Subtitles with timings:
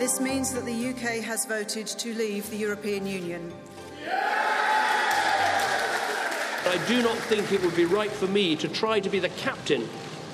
[0.00, 3.52] This means that the UK has voted to leave the European Union.
[6.64, 9.28] I do not think it would be right for me to try to be the
[9.28, 9.86] captain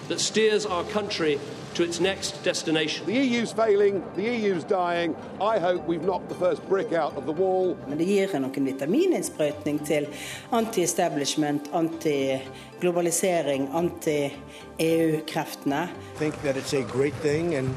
[0.07, 1.41] that steers our country
[1.75, 3.07] to its next destination.
[3.07, 5.17] The EU's failing, the EU's dying.
[5.41, 7.77] I hope we've knocked the first brick out of the wall.
[7.89, 10.07] Men det gir noen vitamininnsprøytning til
[10.53, 15.89] anti-establishment, anti-globalisering, anti-EU-kreftene.
[15.91, 17.75] I think that it's a great thing and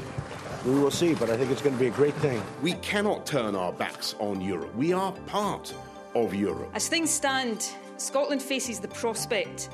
[0.64, 2.42] we will see, but I think it's going to be a great thing.
[2.62, 4.74] We cannot turn our backs on Europe.
[4.74, 5.74] We are part
[6.14, 6.70] of Europe.
[6.74, 9.70] As things stand, Scotland faces the prospect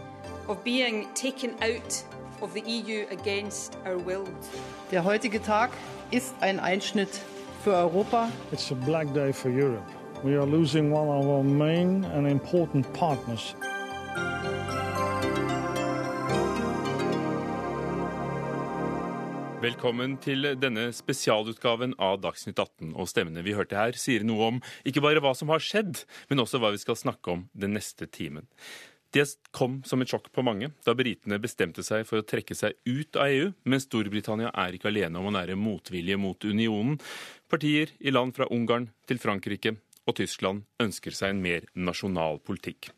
[0.48, 2.04] of being taken out
[2.42, 4.28] of the EU against our will.
[4.90, 5.70] Der heutige Tag
[6.10, 7.20] ist ein Einschnitt
[7.64, 8.30] für Europa.
[8.52, 9.84] It's a black day for Europe.
[10.22, 13.54] We are losing one of our main and important partners.
[19.56, 22.90] Velkommen til denne spesialutgaven av Dagsnytt 18.
[22.92, 26.42] Og stemmene vi hørte her, sier noe om ikke bare hva som har skjedd, men
[26.42, 28.44] også hva vi skal snakke om den neste timen.
[29.16, 29.24] Det
[29.56, 33.16] kom som et sjokk på mange da britene bestemte seg for å trekke seg ut
[33.16, 37.00] av EU, men Storbritannia er ikke alene om å nære motvilje mot unionen.
[37.48, 42.90] Partier i land fra Ungarn til Frankrike og Tyskland ønsker seg en mer nasjonal politikk.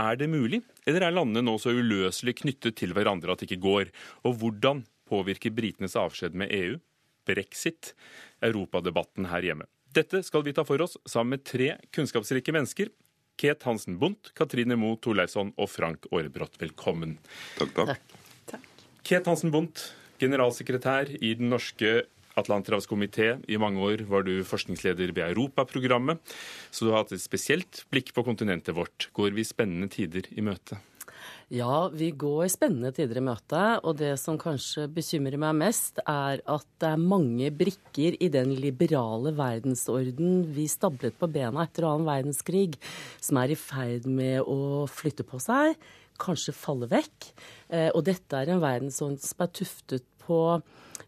[0.00, 3.66] Er det mulig, eller er landene nå så uløselig knyttet til hverandre at det ikke
[3.66, 3.90] går?
[4.26, 4.82] Og hvordan
[5.12, 6.80] påvirker britenes avskjed med EU,
[7.28, 7.92] brexit,
[8.42, 9.68] europadebatten her hjemme?
[9.92, 12.88] Dette skal vi ta for oss sammen med tre kunnskapsrike mennesker.
[13.40, 16.56] Ket Hansen Bundt, Katrine Moe Torleifsson og Frank Aarebrot.
[16.60, 17.18] Velkommen.
[17.58, 18.16] Takk, takk.
[18.52, 18.66] takk.
[19.04, 19.90] Ket Hansen Bundt,
[20.22, 22.04] generalsekretær i Den norske
[22.38, 23.34] Atlanterhavskomité.
[23.48, 26.22] I mange år var du forskningsleder ved Europaprogrammet,
[26.70, 29.10] så du har hatt et spesielt blikk på kontinentet vårt.
[29.16, 30.80] Går vi spennende tider i møte?
[31.52, 33.62] Ja, vi går spennende tider i møte.
[33.86, 38.54] Og det som kanskje bekymrer meg mest, er at det er mange brikker i den
[38.58, 42.78] liberale verdensorden vi stablet på bena etter annen verdenskrig,
[43.22, 45.76] som er i ferd med å flytte på seg,
[46.22, 47.32] kanskje falle vekk.
[47.96, 50.40] Og dette er en verdensorden som er tuftet på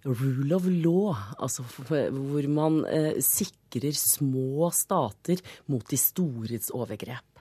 [0.04, 5.40] rule of law, altså hvor man eh, sikrer små stater
[5.70, 7.33] mot de stores overgrep.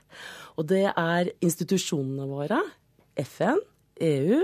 [0.58, 2.60] Og det er institusjonene våre,
[3.20, 3.60] FN,
[4.02, 4.42] EU,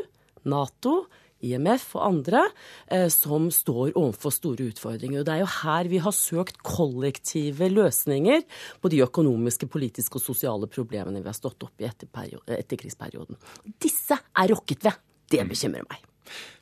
[0.50, 0.94] Nato,
[1.40, 2.42] IMF og andre,
[2.86, 5.20] eh, som står overfor store utfordringer.
[5.20, 8.44] Og det er jo her vi har søkt kollektive løsninger
[8.80, 12.10] på de økonomiske, politiske og sosiale problemene vi har stått opp i etter
[12.58, 13.40] etterkrigsperioden.
[13.80, 15.00] Disse er rokket ved.
[15.30, 16.04] Det bekymrer meg.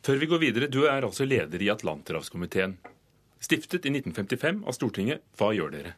[0.04, 2.76] Før vi går videre, du er altså leder i Atlanterhavskomiteen.
[3.40, 5.25] Stiftet i 1955 av Stortinget.
[5.38, 5.96] Hva gjør dere?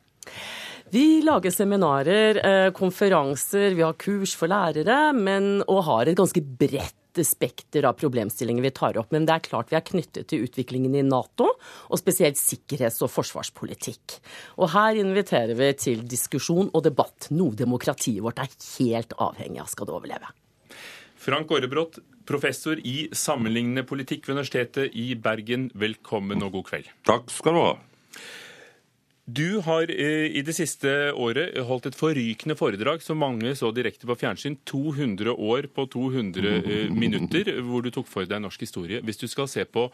[0.90, 2.40] Vi lager seminarer,
[2.74, 8.64] konferanser, vi har kurs for lærere, men, og har et ganske bredt spekter av problemstillinger
[8.64, 9.12] vi tar opp.
[9.14, 13.12] Men det er klart vi er knyttet til utviklingen i Nato, og spesielt sikkerhets- og
[13.14, 14.16] forsvarspolitikk.
[14.58, 19.70] Og her inviterer vi til diskusjon og debatt, noe demokratiet vårt er helt avhengig av
[19.70, 20.32] skal det overleve.
[21.20, 25.70] Frank Aarebrot, professor i sammenlignende politikk ved Universitetet i Bergen.
[25.70, 26.90] Velkommen og god kveld.
[27.06, 27.72] Takk skal du ha.
[29.30, 34.16] Du har i det siste året holdt et forrykende foredrag som mange så direkte på
[34.18, 34.56] fjernsyn.
[34.66, 39.02] 200 år på 200 minutter, hvor du tok for deg norsk historie.
[39.04, 39.86] Hvis du skal se på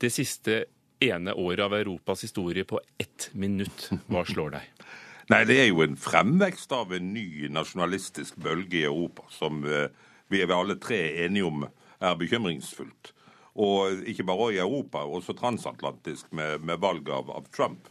[0.00, 0.62] det siste
[1.02, 4.88] ene året av Europas historie på ett minutt, hva slår deg?
[5.30, 10.42] Nei, Det er jo en fremvekst av en ny nasjonalistisk bølge i Europa, som vi
[10.42, 13.12] er alle tre enige om er bekymringsfullt.
[13.60, 17.88] Og ikke bare i Europa, også transatlantisk med, med valget av, av Trump.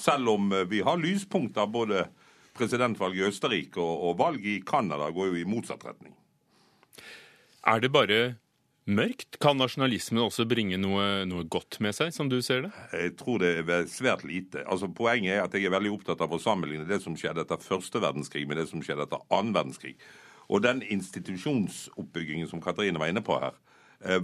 [0.00, 2.06] Selv om vi har lyspunkter, både
[2.56, 6.14] presidentvalget i Østerrike og, og valget i Canada går jo i motsatt retning.
[7.68, 8.20] Er det bare
[8.90, 9.36] mørkt?
[9.42, 12.72] Kan nasjonalismen også bringe noe, noe, godt med seg, som du ser det?
[12.96, 14.64] Jeg tror det er svært lite.
[14.66, 17.60] Altså, Poenget er at jeg er veldig opptatt av å sammenligne det som skjedde etter
[17.62, 19.96] første verdenskrig med det som skjedde etter annen verdenskrig.
[20.50, 23.58] Og den institusjonsoppbyggingen som Katrine var inne på her,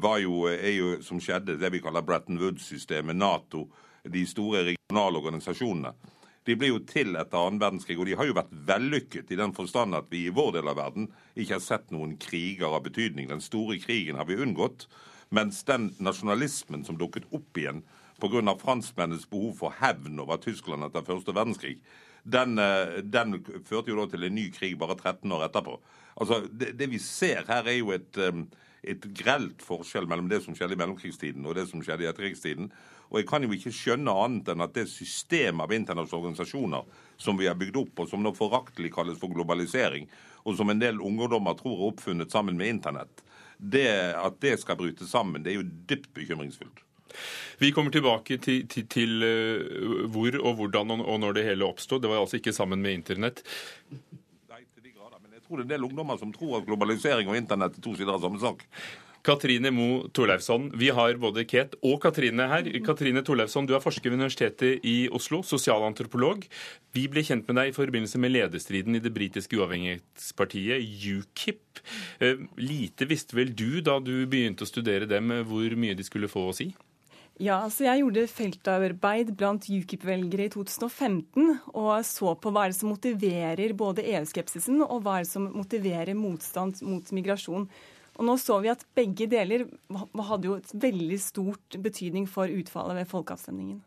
[0.00, 3.66] var jo, er jo som skjedde det vi kaller Bretton Woods-systemet, Nato,
[4.12, 5.92] de store regionale organisasjonene.
[6.46, 9.54] De ble jo til etter annen verdenskrig, og de har jo vært vellykket i den
[9.56, 13.26] forstand at vi i vår del av verden ikke har sett noen kriger av betydning.
[13.32, 14.86] Den store krigen har vi unngått.
[15.34, 17.82] Mens den nasjonalismen som dukket opp igjen
[18.22, 18.54] pga.
[18.60, 21.80] franskmennenes behov for hevn over Tyskland etter første verdenskrig,
[22.22, 22.56] den,
[23.10, 25.76] den, førte jo da til en ny krig bare 13 år etterpå.
[26.16, 28.18] Altså, det, det vi ser her, er jo et,
[28.82, 32.70] et grelt forskjell mellom det som skjedde i mellomkrigstiden og det som skjedde i etterkrigstiden.
[33.10, 37.38] Og jeg kan jo ikke skjønne annet enn at det systemet av internasjonale organisasjoner som
[37.38, 40.08] vi har bygd opp, og som nå foraktelig kalles for globalisering,
[40.46, 43.22] og som en del ungdommer tror er oppfunnet sammen med internett,
[43.58, 43.88] det,
[44.18, 46.82] at det skal bryte sammen, det er jo dypt bekymringsfullt.
[47.58, 52.02] Vi kommer tilbake til, til, til uh, hvor og hvordan og, når det hele oppstod.
[52.02, 53.40] Det var altså ikke sammen med internett.
[54.50, 55.22] Nei, til de grader.
[55.22, 57.86] Men Jeg tror det er en del ungdommer som tror at globalisering og internett er
[57.86, 58.66] to sider av samme sak.
[59.26, 62.68] Katrine Mo Torleifsson, vi har både Ket og Katrine her.
[62.86, 66.44] Katrine Torleifsson, du er forsker ved Universitetet i Oslo, sosialantropolog.
[66.94, 70.78] Vi ble kjent med deg i forbindelse med lederstriden i det britiske uavhengighetspartiet
[71.16, 71.82] UKIP.
[72.22, 76.30] Eh, lite visste vel du da du begynte å studere dem hvor mye de skulle
[76.30, 76.70] få å si?
[77.42, 82.78] Ja, altså Jeg gjorde feltarbeid blant UKIP-velgere i 2015 og så på hva er det
[82.78, 87.66] som motiverer både EU-skepsisen og hva er det som motiverer motstand mot migrasjon.
[88.16, 89.66] Og nå så vi at begge deler
[90.28, 93.82] hadde jo et veldig stort betydning for utfallet ved folkeavstemningen.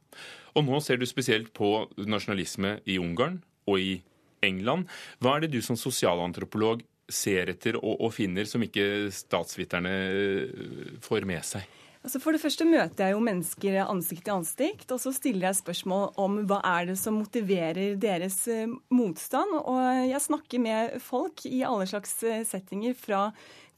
[0.57, 3.97] Og nå ser du spesielt på nasjonalisme i Ungarn og i
[4.45, 4.87] England.
[5.19, 10.97] Hva er det du som sosialantropolog ser etter og, og finner som ikke statsviterne eh,
[11.03, 11.77] får med seg?
[11.99, 15.57] Altså For det første møter jeg jo mennesker ansikt til ansikt, og så stiller jeg
[15.59, 19.57] spørsmål om hva er det som motiverer deres eh, motstand.
[19.59, 23.25] Og jeg snakker med folk i alle slags eh, settinger, fra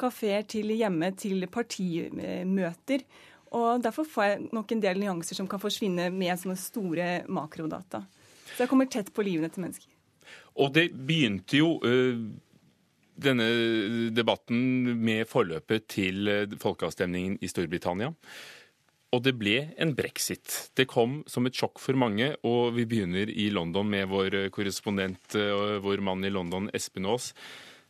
[0.01, 3.05] kafeer til hjemme til partimøter.
[3.51, 8.05] Og Derfor får jeg nok en del nyanser som kan forsvinne med sånne store makrodata.
[8.53, 9.91] Så jeg kommer tett på livene til mennesker.
[10.59, 12.31] Og det begynte jo øh
[13.21, 18.11] denne debatten med forløpet til eh, folkeavstemningen i Storbritannia.
[19.11, 20.71] Og det ble en brexit.
[20.77, 22.31] Det kom som et sjokk for mange.
[22.47, 27.33] Og vi begynner i London med vår korrespondent, eh, vår mann i London, Espen Aas.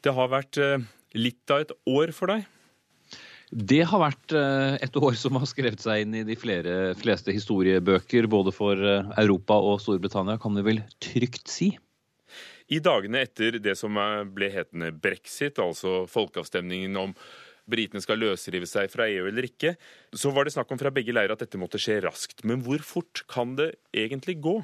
[0.02, 0.82] Det har vært eh,
[1.18, 2.48] litt av et år for deg?
[3.52, 8.30] Det har vært et år som har skrevet seg inn i de flere, fleste historiebøker,
[8.32, 11.74] både for Europa og Storbritannia, kan vi vel trygt si.
[12.72, 14.00] I dagene etter det som
[14.32, 17.16] ble hetende brexit, altså folkeavstemningen om
[17.72, 19.76] britene skal løsrive seg fra EU eller ikke,
[20.16, 22.46] så var det snakk om fra begge leirer at dette måtte skje raskt.
[22.48, 24.62] Men hvor fort kan det egentlig gå?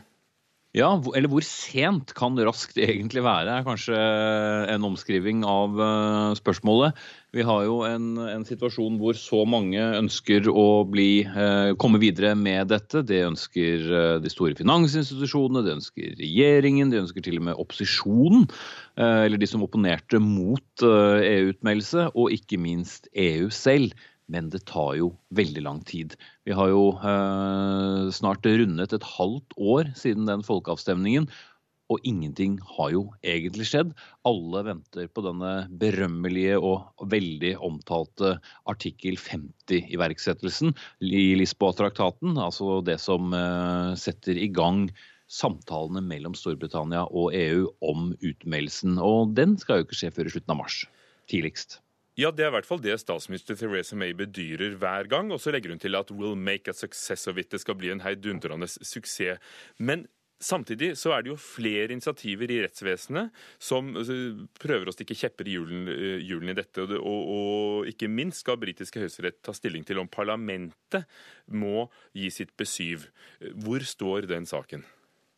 [0.75, 3.97] Ja, eller hvor sent kan raskt egentlig være, er kanskje
[4.73, 6.97] en omskriving av eh, spørsmålet.
[7.33, 12.33] Vi har jo en, en situasjon hvor så mange ønsker å bli, eh, komme videre
[12.35, 13.05] med dette.
[13.07, 18.45] Det ønsker eh, de store finansinstitusjonene, det ønsker regjeringen, det ønsker til og med opposisjonen.
[18.97, 23.93] eller de som opponerte mot EU-utmeldelse, og ikke minst EU selv
[24.31, 26.15] men det tar jo veldig lang tid.
[26.47, 31.29] Vi har jo eh, snart rundet et halvt år siden den folkeavstemningen,
[31.87, 33.93] og ingenting har jo egentlig skjedd.
[34.27, 38.35] Alle venter på denne berømmelige og veldig omtalte
[38.67, 44.89] artikkel 50-iverksettelsen i Lisboa-traktaten, altså det som eh, setter i gang
[45.31, 48.99] samtalene mellom Storbritannia og EU om utmeldelsen.
[48.99, 50.81] Og den skal jo ikke skje før i slutten av mars,
[51.31, 51.79] tidligst.
[52.17, 55.29] Ja, Det er i hvert fall det statsminister Theresa May bedyrer hver gang.
[55.31, 57.49] Og så legger hun til at 'will make a success of it'.
[57.51, 59.39] Det skal bli en heidundrende suksess.
[59.77, 64.13] Men Samtidig så er det jo flere initiativer i rettsvesenet som altså,
[64.61, 66.85] prøver å stikke kjepper i hjulene eh, i dette.
[66.99, 71.09] Og, og, ikke minst skal britiske høyesterett ta stilling til om parlamentet
[71.49, 73.07] må gi sitt besyv.
[73.65, 74.85] Hvor står den saken?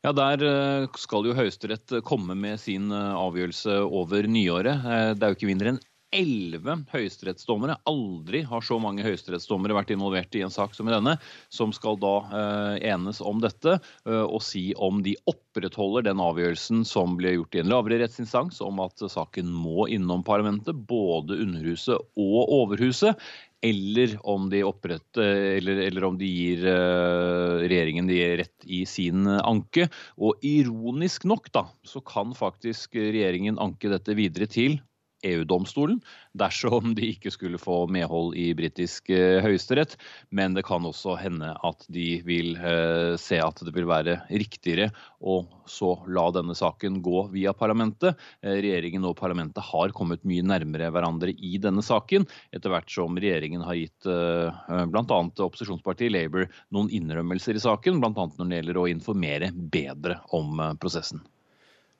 [0.04, 4.84] Ja, Der eh, skal jo Høyesterett komme med sin eh, avgjørelse over nyåret.
[5.16, 5.82] Det er jo ikke mindre enn
[6.16, 7.78] elleve høyesterettsdommere.
[7.90, 11.16] Aldri har så mange høyesterettsdommere vært involvert i en sak som i denne,
[11.54, 16.86] som skal da eh, enes om dette eh, og si om de opprettholder den avgjørelsen
[16.88, 22.00] som ble gjort i en lavere rettsinstans om at saken må innom parlamentet, både Underhuset
[22.20, 23.20] og Overhuset.
[23.60, 29.90] Eller om de, eller, eller om de gir uh, regjeringen de rett i sin anke.
[30.16, 34.80] Og ironisk nok da, så kan faktisk regjeringen anke dette videre til
[35.28, 36.00] EU-domstolen
[36.38, 39.96] dersom de ikke skulle få medhold i britisk eh, høyesterett.
[40.36, 44.90] Men det kan også hende at de vil eh, se at det vil være riktigere
[45.20, 48.20] å så la denne saken gå via parlamentet.
[48.44, 53.18] Eh, regjeringen og parlamentet har kommet mye nærmere hverandre i denne saken, etter hvert som
[53.20, 55.20] regjeringen har gitt bl.a.
[55.44, 58.14] opposisjonspartiet Labour noen innrømmelser i saken, bl.a.
[58.14, 61.22] når det gjelder å informere bedre om prosessen.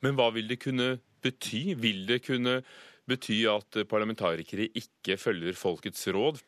[0.06, 1.76] Men hva vil det kunne bety?
[1.80, 2.60] Vil det kunne
[3.10, 6.40] bety at parlamentarikere ikke følger folkets råd?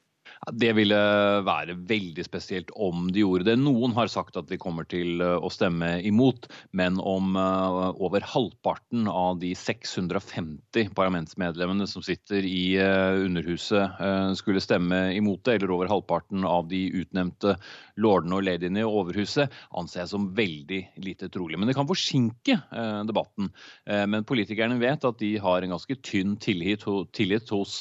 [0.50, 0.98] Det ville
[1.46, 3.54] være veldig spesielt om de gjorde det.
[3.62, 8.26] Noen har sagt at de kommer til eh, å stemme imot, men om eh, over
[8.26, 14.02] halvparten av de 650 parlamentsmedlemmene som sitter i eh, Underhuset
[14.40, 17.54] skulle stemme imot det, eller over halvparten av de utnevnte
[18.02, 21.60] lordene og ladyene i Overhuset, anser jeg som veldig lite trolig.
[21.60, 22.58] Men det kan forsinke
[23.08, 23.52] debatten.
[23.86, 27.78] Men politikerne vet at de har en ganske tynn tillit, tillit hos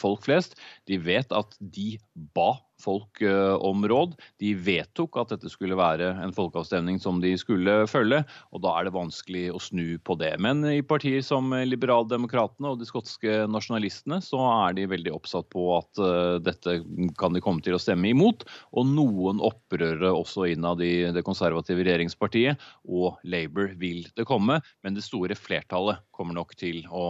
[0.00, 0.56] folk flest.
[0.88, 3.22] De vet at de ba folk
[3.64, 4.14] om råd.
[4.42, 8.88] De vedtok at dette skulle være en folkeavstemning som de skulle følge, og da er
[8.88, 10.34] det vanskelig å snu på det.
[10.42, 15.66] Men i partier som Liberaldemokratene og de skotske nasjonalistene, så er de veldig oppsatt på
[15.78, 16.02] at
[16.44, 16.78] dette
[17.20, 18.46] kan de komme til å stemme imot.
[18.76, 24.96] Og noen opprørere også innad i det konservative regjeringspartiet og Labour vil det komme, men
[24.96, 27.06] det store flertallet kommer nok til å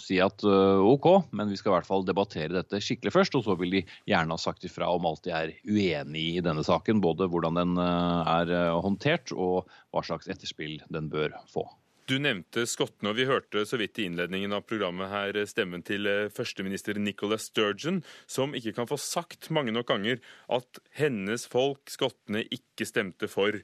[0.00, 3.56] si at OK, men vi skal i hvert fall debattere dette skikkelig først, og så
[3.60, 7.02] vil de gjerne ha sagt ifra om alt de er uenig i denne saken.
[7.04, 11.66] Både hvordan den eh, er eh, håndtert og hva slags etterspill den bør få.
[12.10, 16.08] Du nevnte skottene, og vi hørte så vidt i innledningen av programmet her stemmen til
[16.10, 18.00] eh, førsteminister Nicola Sturgeon,
[18.30, 23.60] som ikke kan få sagt mange nok ganger at hennes folk, skottene, ikke stemte for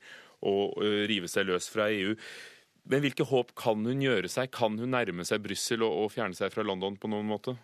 [0.47, 0.57] å
[1.09, 2.13] rive seg løs fra EU.
[2.87, 4.53] Men hvilke håp kan hun gjøre seg?
[4.55, 7.57] Kan hun nærme seg Brussel og fjerne seg fra London på noen måte?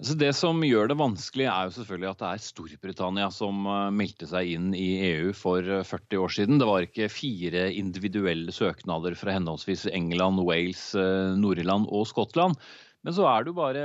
[0.00, 3.90] Altså det som gjør det vanskelig, er jo selvfølgelig at det er Storbritannia som eh,
[3.92, 6.56] meldte seg inn i EU for 40 eh, år siden.
[6.56, 12.56] Det var ikke fire individuelle søknader fra henholdsvis England, Wales, eh, Nord-Irland og Skottland.
[13.04, 13.84] Men så er det jo bare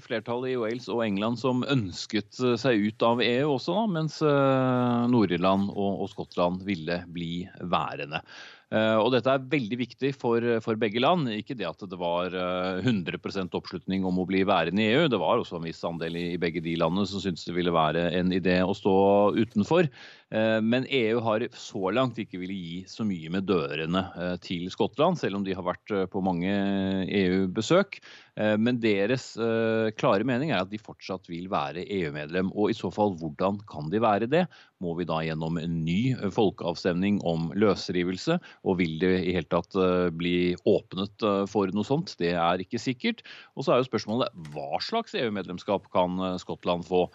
[0.00, 4.18] flertallet i Wales og England som ønsket seg ut av EU også, da, mens
[5.12, 8.20] Nord-Irland og, Skottland ville bli værende.
[8.70, 11.26] Eh, og dette er veldig viktig for, for, begge land.
[11.34, 15.08] Ikke det at det var 100 eh, oppslutning om å bli værende i EU.
[15.10, 18.06] Det var også en viss andel i, begge de landene som syntes det ville være
[18.14, 18.94] en idé å stå
[19.40, 19.90] utenfor.
[20.30, 24.04] Eh, men EU har så langt ikke ville gi så mye med dørene
[24.44, 26.50] til Skottland, selv om de har vært på mange
[27.06, 28.00] EU-besøk.
[28.40, 29.34] Men deres
[30.00, 32.48] klare mening er at de fortsatt vil være EU-medlem.
[32.54, 34.46] Og i så fall, hvordan kan de være det?
[34.80, 38.38] Må vi da gjennom en ny folkeavstemning om løsrivelse?
[38.64, 42.14] Og vil det i hele tatt eh, bli åpnet eh, for noe sånt?
[42.20, 43.20] Det er ikke sikkert.
[43.54, 47.06] Og så er jo spørsmålet hva slags EU-medlemskap kan eh, Skottland få?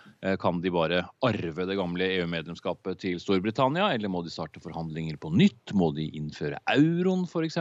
[0.41, 5.29] Kan de bare arve det gamle EU-medlemskapet til Storbritannia, eller må de starte forhandlinger på
[5.33, 5.73] nytt?
[5.77, 7.59] Må de innføre euroen f.eks.?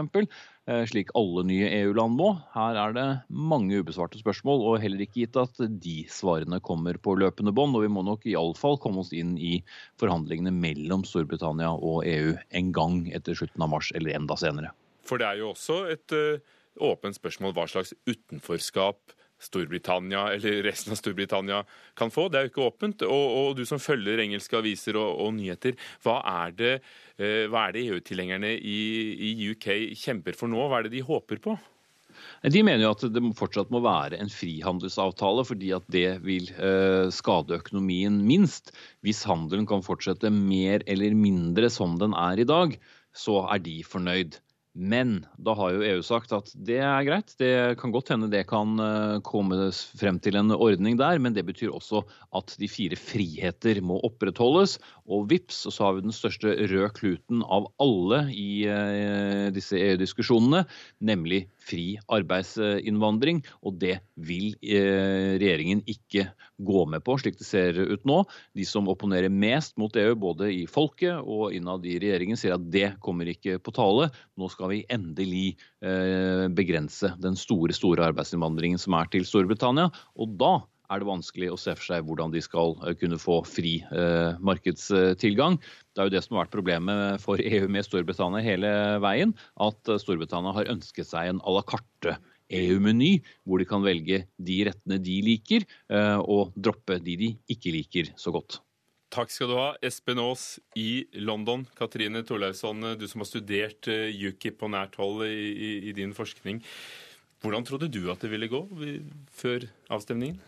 [0.65, 2.31] Eh, slik alle nye EU-land må.
[2.55, 7.19] Her er det mange ubesvarte spørsmål, og heller ikke gitt at de svarene kommer på
[7.21, 7.77] løpende bånd.
[7.77, 9.59] Og vi må nok iallfall komme oss inn i
[10.01, 14.73] forhandlingene mellom Storbritannia og EU en gang etter slutten av mars, eller enda senere.
[15.05, 16.57] For det er jo også et uh,
[16.89, 19.13] åpent spørsmål hva slags utenforskap
[19.45, 21.63] Storbritannia eller resten av Storbritannia
[21.99, 22.29] kan få.
[22.29, 23.05] Det er jo ikke åpent.
[23.09, 26.73] Og, og du som følger engelske aviser og, og nyheter, hva er det,
[27.19, 28.81] eh, det EU-tilhengerne i,
[29.31, 29.71] i, UK
[30.01, 30.67] kjemper for nå?
[30.69, 31.57] Hva er det de håper på?
[32.47, 37.11] De mener jo at det fortsatt må være en frihandelsavtale, fordi at det vil eh,
[37.15, 38.73] skade økonomien minst.
[39.05, 42.77] Hvis handelen kan fortsette mer eller mindre som den er i dag,
[43.15, 44.39] så er de fornøyd.
[44.75, 47.31] Men da har jo EU sagt at det er greit.
[47.39, 51.47] Det kan godt hende det kan eh, komme frem til en ordning der, men det
[51.47, 52.03] betyr også
[52.35, 54.81] at de fire friheter må opprettholdes.
[55.07, 60.65] Og vips, så har vi den største røde kluten av alle i eh, disse EU-diskusjonene,
[60.99, 66.27] nemlig fri arbeidsinnvandring, og det vil eh, regjeringen ikke
[66.65, 68.23] gå med på, slik det ser ut nå.
[68.59, 72.67] De som opponerer mest mot EU, både i folket og innad i regjeringen, sier at
[72.75, 74.11] det kommer ikke på tale.
[74.41, 79.91] Nå skal vi endelig eh, begrense den store, store arbeidsinnvandringen som er til Storbritannia.
[80.21, 80.57] Og da
[80.93, 84.37] er det vanskelig å se for seg hvordan de skal eh, kunne få fri eh,
[84.45, 85.59] markedstilgang.
[85.95, 88.71] Det er jo det som har vært problemet for EU med Storbritannia hele
[89.05, 89.35] veien.
[89.63, 92.19] At eh, Storbritannia har ønsket seg en à la carte
[92.55, 93.17] EU-meny,
[93.49, 95.65] hvor de kan velge de rettene de liker,
[96.21, 98.59] og droppe de de ikke liker så godt.
[99.15, 101.63] Takk skal du ha, Espen Aas i London.
[101.79, 106.59] Katrine Torleifsson, du som har studert UKIP på nært hold i, i, i din forskning.
[107.45, 108.65] Hvordan trodde du at det ville gå
[109.39, 110.41] før avstemningen?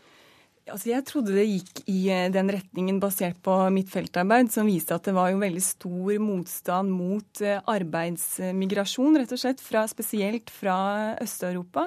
[0.66, 4.96] Altså jeg trodde det gikk i eh, den retningen basert på mitt feltarbeid, som viste
[4.96, 10.50] at det var jo veldig stor motstand mot eh, arbeidsmigrasjon, rett og slett, fra, spesielt
[10.50, 10.78] fra
[11.22, 11.86] Øst-Europa.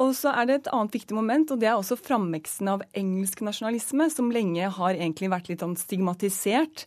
[0.00, 3.42] Og så er det et annet viktig moment, og det er også framveksten av engelsk
[3.44, 6.86] nasjonalisme, som lenge har egentlig vært litt sånn stigmatisert.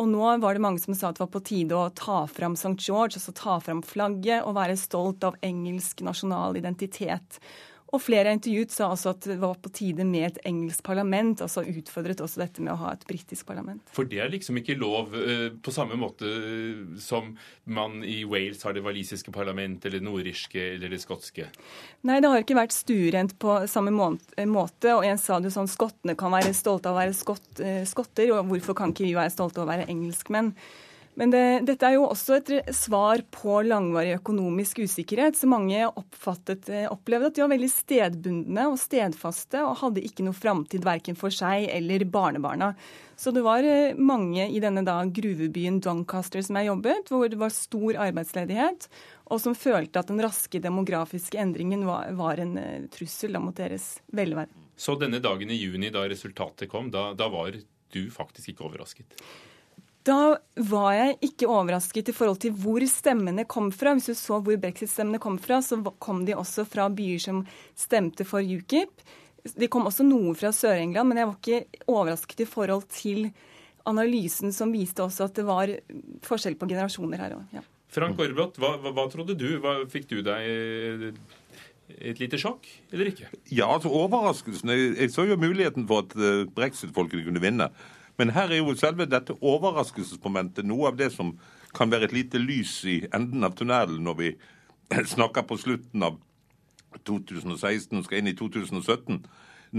[0.00, 2.56] Og nå var det mange som sa at det var på tide å ta fram
[2.56, 2.76] St.
[2.80, 7.40] George, altså ta fram flagget og være stolt av engelsk nasjonal identitet.
[7.90, 11.40] Og flere intervjuet sa også at det var på tide med et engelsk parlament.
[11.42, 13.82] altså Utfordret også dette med å ha et britisk parlament.
[13.94, 16.30] For det er liksom ikke lov eh, på samme måte
[17.02, 17.32] som
[17.64, 21.48] man i Wales har det walisiske parlament, eller det nordirske eller det skotske?
[22.06, 24.94] Nei, det har ikke vært stuerent på samme måte.
[24.94, 28.30] Og en sa det sånn skottene kan være stolte av å være skott, eh, skotter,
[28.36, 30.54] og hvorfor kan ikke vi være stolte av å være engelskmenn?
[31.20, 35.36] Men det, dette er jo også et svar på langvarig økonomisk usikkerhet.
[35.36, 40.24] Så mange oppfattet, eh, opplevde at de var veldig stedbundne og stedfaste og hadde ikke
[40.24, 42.70] noe framtid verken for seg eller barnebarna.
[43.20, 47.40] Så det var eh, mange i denne da gruvebyen Doncaster som jeg jobbet, hvor det
[47.42, 48.88] var stor arbeidsledighet,
[49.28, 53.98] og som følte at den raske demografiske endringen var, var en eh, trussel mot deres
[54.16, 54.48] velvære.
[54.80, 57.60] Så denne dagen i juni, da resultatet kom, da, da var
[57.92, 59.20] du faktisk ikke overrasket?
[60.06, 60.38] Da
[60.70, 63.92] var jeg ikke overrasket i forhold til hvor stemmene kom fra.
[63.96, 67.42] Hvis du så hvor brexit-stemmene kom fra, så kom de også fra byer som
[67.76, 69.04] stemte for UKIP.
[69.56, 73.28] De kom også noe fra Sør-England, men jeg var ikke overrasket i forhold til
[73.88, 75.72] analysen som viste også at det var
[76.24, 77.54] forskjell på generasjoner her òg.
[77.56, 77.64] Ja.
[77.90, 79.48] Frank Aarbrot, hva, hva, hva, trodde du?
[79.62, 81.16] Hva, fikk du deg
[81.98, 83.30] et lite sjokk, eller ikke?
[83.50, 84.70] Ja, altså overraskelsen.
[84.70, 87.66] Jeg, jeg så jo muligheten for at eh, brexit-folkene kunne vinne.
[88.20, 91.30] Men her er jo selve dette overraskelsesmomentet noe av det som
[91.72, 94.32] kan være et lite lys i enden av tunnelen når vi
[95.14, 96.18] snakker på slutten av
[97.08, 99.22] 2016 og skal inn i 2017.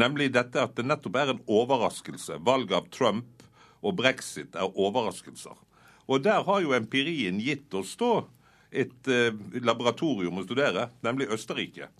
[0.02, 2.40] Nemlig dette at det nettopp er en overraskelse.
[2.42, 3.46] Valget av Trump
[3.86, 5.54] og brexit er overraskelser.
[6.10, 8.24] Og der har jo empirien gitt oss da
[8.72, 11.92] et eh, laboratorium å studere, nemlig Østerrike.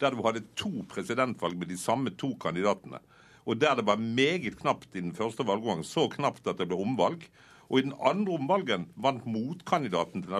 [0.00, 3.02] Der du hadde to presidentvalg med de samme to kandidatene
[3.46, 6.78] og der det var meget knapt i den første valggangen, så knapt at det ble
[6.80, 7.24] omvalg.
[7.70, 10.32] Og i den andre omvalgen vant motkandidaten til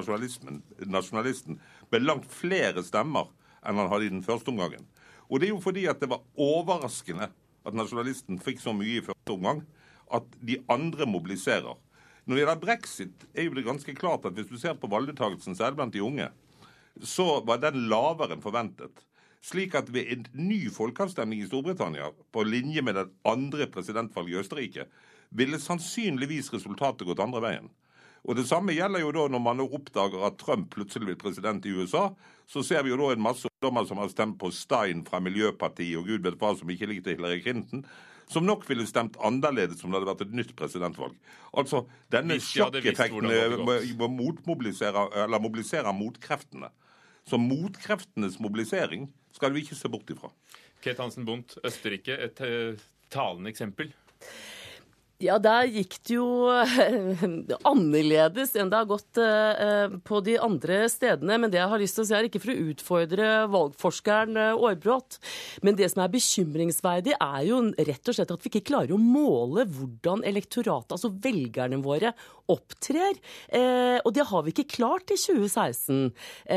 [0.90, 1.60] nasjonalisten
[1.92, 3.30] med langt flere stemmer
[3.62, 4.82] enn han hadde i den første omgangen.
[5.30, 9.04] Og det er jo fordi at det var overraskende at nasjonalisten fikk så mye i
[9.04, 9.62] første omgang
[10.10, 11.78] at de andre mobiliserer.
[12.26, 15.54] Når det gjelder brexit, er jo det ganske klart at hvis du ser på valgdeltakelsen,
[15.56, 16.26] særlig blant de unge,
[17.02, 19.04] så var den lavere enn forventet
[19.42, 24.40] slik at ved en ny folkeavstemning i Storbritannia, på linje med den andre presidentvalget i
[24.44, 24.88] Østerrike,
[25.30, 27.70] ville sannsynligvis resultatet gått andre veien.
[28.28, 31.72] Og Det samme gjelder jo da når man oppdager at Trump plutselig blir president i
[31.72, 32.10] USA.
[32.46, 35.96] Så ser vi jo da en masse ungdommer som har stemt på Stein fra Miljøpartiet
[35.98, 37.84] og gud vet hva som ikke likte Hillary Clinton.
[38.30, 41.16] Som nok ville stemt annerledes om det hadde vært et nytt presidentvalg.
[41.56, 46.70] Altså, Denne sjokkeffekten mobiliserer, motmobilisere, eller mobilisere motkreftene.
[47.30, 50.32] Så motkreftenes mobilisering skal vi ikke se bort ifra.
[50.82, 52.80] Kate Hansen Bundt, Østerrike, et eh,
[53.12, 53.92] talende eksempel.
[55.20, 56.48] Ja, der gikk det jo
[57.68, 61.36] annerledes enn det har gått eh, på de andre stedene.
[61.42, 64.54] Men det jeg har lyst til å si er ikke for å utfordre valgforskeren eh,
[64.56, 65.18] Aarbrot.
[65.66, 69.00] Men det som er bekymringsverdig, er jo rett og slett at vi ikke klarer å
[69.00, 72.14] måle hvordan elektoratet, altså velgerne våre,
[72.50, 73.18] opptrer.
[73.48, 76.10] Eh, og det har vi ikke klart i 2016.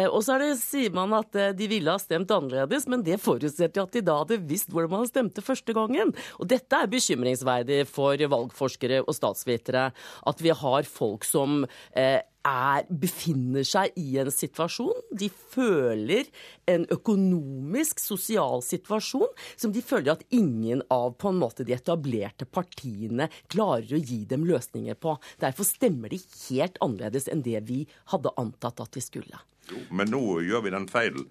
[0.10, 3.95] Og så det, sier man at de ville ha stemt annerledes, men det forutsetter at
[3.95, 6.13] de da hadde visst hvordan man stemte første gangen.
[6.39, 9.89] Og dette er bekymringsverdig for valgforskere og statsvitere
[10.29, 11.63] at vi har folk som
[11.95, 14.93] eh, er, befinner seg i en situasjon.
[15.15, 16.27] De føler
[16.69, 22.45] en økonomisk, sosial situasjon som de føler at ingen av på en måte de etablerte
[22.45, 25.15] partiene klarer å gi dem løsninger på.
[25.41, 29.39] Derfor stemmer de helt annerledes enn det vi hadde antatt at de skulle.
[29.71, 31.29] Jo, men nå gjør vi den feilen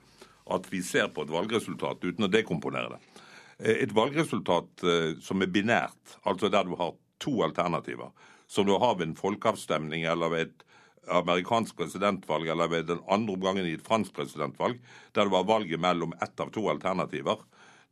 [0.53, 3.23] at vi ser på et valgresultat uten å dekomponere det.
[3.63, 8.11] Eh, et valgresultat eh, som er binært, altså der du har to alternativer.
[8.51, 10.65] Som du har ved en folkeavstemning eller ved et
[11.11, 14.79] amerikansk presidentvalg eller ved den andre omgangen i et fransk presidentvalg,
[15.15, 17.43] der det var valget mellom ett av to alternativer.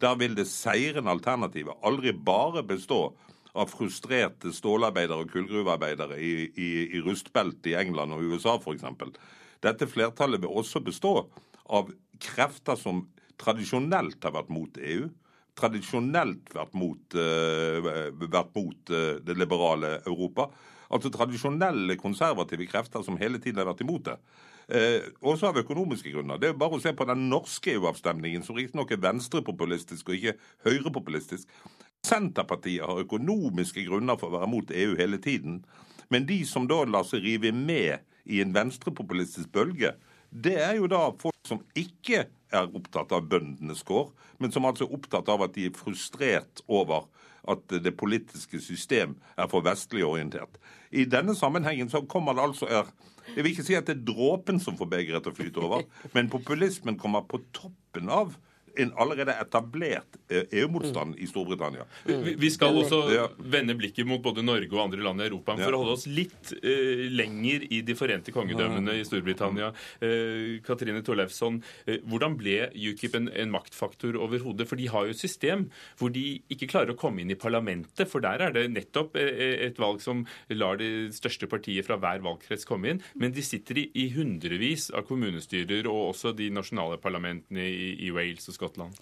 [0.01, 3.11] Der vil det seirende alternativet aldri bare bestå
[3.59, 8.87] av frustrerte stålarbeidere og kullgruvearbeidere i, i, i rustbeltet i England og USA f.eks.
[9.61, 11.17] Dette flertallet vil også bestå
[11.71, 11.91] av
[12.23, 13.05] krefter som
[13.41, 15.09] tradisjonelt har vært mot EU,
[15.59, 17.91] tradisjonelt vært mot, uh,
[18.23, 20.51] vært mot uh, det liberale Europa.
[20.91, 24.17] Altså tradisjonelle konservative krefter som hele tiden har vært imot det.
[24.71, 26.39] Eh, også av økonomiske grunner.
[26.39, 30.37] Det er bare å se på den norske EU-avstemningen, som riktignok er venstrepopulistisk og ikke
[30.67, 31.49] høyrepopulistisk.
[32.07, 35.65] Senterpartiet har økonomiske grunner for å være mot EU hele tiden.
[36.11, 39.95] Men de som da lar seg rive med i en venstrepopulistisk bølge,
[40.31, 44.87] det er jo da folk som ikke er opptatt av bøndenes kår, men som altså
[44.87, 47.07] er opptatt av at de er frustrert over
[47.49, 50.61] at det politiske system er for vestlig orientert.
[50.91, 52.91] I denne sammenhengen så kommer det altså er,
[53.37, 55.83] Jeg vil ikke si at det er dråpen som får begeret til å flyte over,
[56.15, 58.35] men populismen kommer på toppen av
[58.77, 61.87] en allerede etablert eh, EU-motstand i Storbritannia.
[62.05, 63.01] Vi, vi skal også
[63.39, 65.57] vende blikket mot både Norge og andre land i Europa.
[65.61, 69.71] For å holde oss litt uh, lenger i de forente kongedømmene i Storbritannia.
[70.03, 74.69] Uh, Katrine Torleifsson, uh, hvordan ble UKIP en, en maktfaktor overhodet?
[74.71, 75.67] For de har jo et system
[76.01, 78.07] hvor de ikke klarer å komme inn i parlamentet.
[78.11, 82.67] For der er det nettopp et valg som lar det største partiet fra hver valgkrets
[82.69, 83.03] komme inn.
[83.21, 88.11] Men de sitter i, i hundrevis av kommunestyrer og også de nasjonale parlamentene i, i
[88.15, 89.01] Wales og Skottland.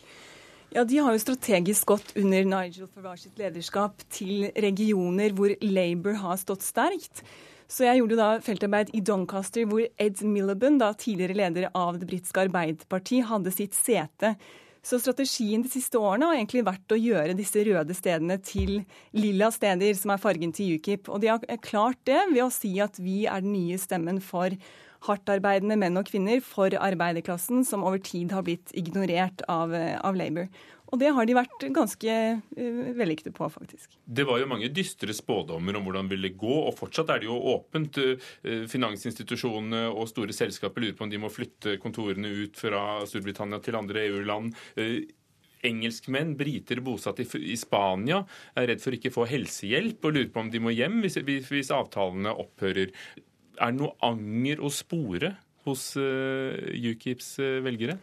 [0.74, 6.18] Ja, De har jo strategisk gått under Nigel Farage sitt lederskap til regioner hvor Labour
[6.20, 7.22] har stått sterkt.
[7.68, 12.08] Så jeg gjorde da feltarbeid i Doncaster, hvor Ed Miliband, da tidligere leder av det
[12.08, 14.34] britiske Arbeiderparti, hadde sitt sete.
[14.84, 18.78] Så strategien de siste årene har egentlig vært å gjøre disse røde stedene til
[19.16, 21.10] lilla steder, som er fargen til UKIP.
[21.12, 24.54] Og de har klart det ved å si at vi er den nye stemmen for
[25.06, 30.48] hardtarbeidende menn og kvinner for arbeiderklassen, som over tid har blitt ignorert av, av Labour.
[30.88, 32.14] Og det har de vært ganske
[32.56, 33.98] uh, på, faktisk.
[34.04, 37.28] Det var jo mange dystre spådommer om hvordan det ville gå, og fortsatt er det
[37.28, 38.00] jo åpent.
[38.00, 43.61] Uh, finansinstitusjonene og store selskaper lurer på om de må flytte kontorene ut fra Storbritannia
[43.64, 44.54] til andre EU-land.
[45.68, 48.22] Engelskmenn, briter bosatt i, i, Spania,
[48.56, 51.18] er redd for ikke å få helsehjelp og lurer på om de må hjem hvis,
[51.50, 52.94] hvis avtalene opphører.
[53.58, 55.34] Er det noe anger å spore
[55.68, 57.98] hos uh, UKIPs uh, velgere?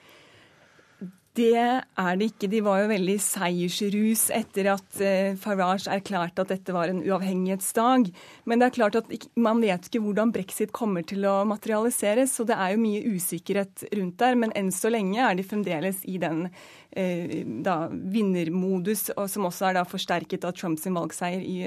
[1.36, 2.48] Det er det ikke.
[2.48, 8.08] De var jo veldig seiersrus etter at uh, Farage erklærte at dette var en uavhengighetsdag.
[8.48, 12.48] Men det er klart at man vet ikke hvordan brexit kommer til å materialiseres, så
[12.48, 14.40] det er jo mye usikkerhet rundt der.
[14.40, 16.48] Men enn så lenge er de fremdeles i den
[16.96, 21.58] da, vinnermodus, som også er da forsterket av Trumps valgseier i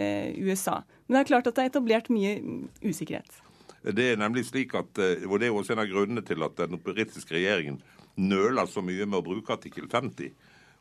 [0.40, 0.78] USA.
[1.04, 2.38] Men det er klart at det er etablert mye
[2.80, 3.42] usikkerhet.
[3.88, 6.58] Det er nemlig slik at, eh, og det er også en av grunnene til at
[6.60, 7.80] den britiske regjeringen
[8.20, 10.34] nøler så mye med å bruke artikkel 50.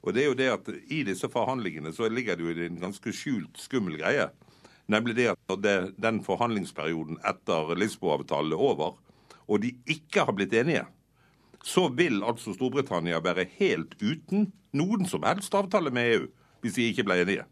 [0.03, 3.13] Og det er jo det at I disse forhandlingene så ligger det jo en ganske
[3.15, 4.27] skjult, skummel greie.
[4.87, 8.99] Nemlig det at når det, den forhandlingsperioden etter Lisboa-avtalen er over,
[9.47, 10.85] og de ikke har blitt enige,
[11.63, 16.27] så vil altså Storbritannia være helt uten noen som helst avtale med EU
[16.63, 17.47] hvis de ikke ble enige.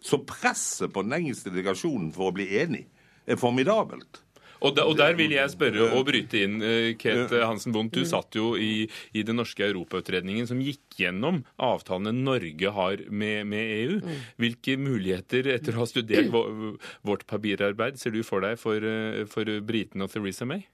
[0.00, 2.86] Så presset på den engelske delegasjonen for å bli enig
[3.28, 4.22] er formidabelt.
[4.60, 7.94] Og, der, og der vil jeg spørre og bryte inn, eh, Kate Hansen Bondt.
[7.94, 13.46] Du satt jo i, i den norske europautredningen som gikk gjennom avtalene Norge har med,
[13.50, 14.00] med EU.
[14.02, 14.24] Mm.
[14.42, 16.32] Hvilke muligheter, etter å ha studert
[17.06, 20.66] vårt papirarbeid, ser du for deg for, eh, for britene og Theresa May?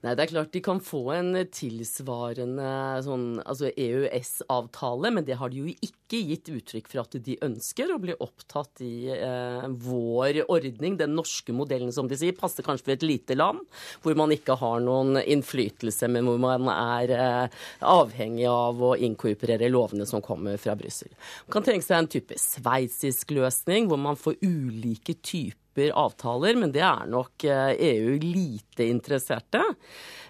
[0.00, 2.68] Nei, det er klart de kan få en tilsvarende
[3.04, 7.92] sånn, altså EØS-avtale, men det har de jo ikke gitt uttrykk for at de ønsker
[7.92, 10.96] å bli opptatt i eh, vår ordning.
[10.96, 13.60] Den norske modellen, som de sier, passer kanskje for et lite land,
[14.00, 19.68] hvor man ikke har noen innflytelse, men hvor man er eh, avhengig av å inkorporere
[19.68, 21.12] lovene som kommer fra Brussel.
[21.44, 26.56] Man kan tenke seg en type sveitsisk løsning, hvor man får ulike typer typer avtaler,
[26.56, 29.62] men det er nok EU eh, e lite interesserte.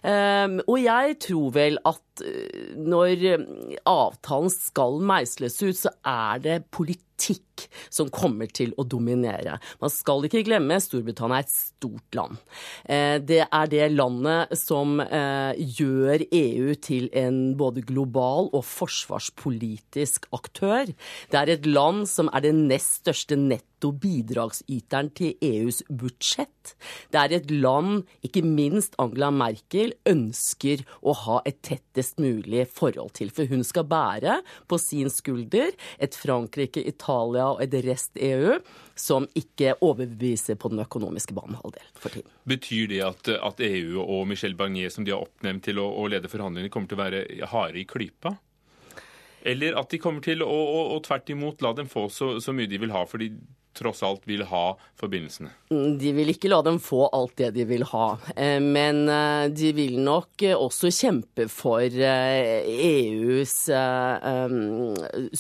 [0.03, 3.45] Ehm, og jeg tror vel at eh, når
[3.87, 7.50] avtalen skal meisles ut, så er det politikk
[7.93, 9.59] som kommer til å dominere.
[9.83, 12.39] Man skal ikke glemme Storbritannia er et stort land.
[13.27, 20.93] Det er det landet som gjør EU til en både global og forsvarspolitisk aktør.
[21.31, 26.75] Det er et land som er det nest største nettet bidragsyteren til EUs budsjett.
[27.13, 33.15] Det er et land, ikke minst Angela Merkel, ønsker å ha et tettest mulig forhold
[33.17, 33.31] til.
[33.33, 38.59] For hun skal bære på sin skulder et Frankrike, Italia og et rest-EU
[38.99, 42.31] som ikke overbeviser på den økonomiske banehalvdel for tiden.
[42.49, 46.07] Betyr det at, at, EU og Michel Barnier, som de har oppnevnt til å, å
[46.11, 48.37] lede forhandlingene, kommer til å være harde i klypa?
[49.43, 52.53] Eller at de kommer til å, å, å tvert imot la dem få så, så
[52.57, 53.33] mye de vil ha, fordi
[53.77, 54.65] tross alt vil ha
[54.99, 55.51] forbindelsene?
[55.71, 58.07] Mm, de vil ikke la dem få alt det de vil ha.
[58.35, 63.55] Eh, men eh, de vil nok eh, også kjempe for EUs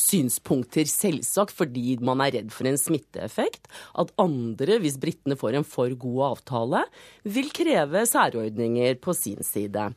[0.00, 3.68] synspunkter, selvsagt, fordi man er redd for en smitteeffekt.
[3.98, 6.84] At andre, hvis britene får en for god avtale,
[7.26, 9.90] vil kreve særordninger på sin side.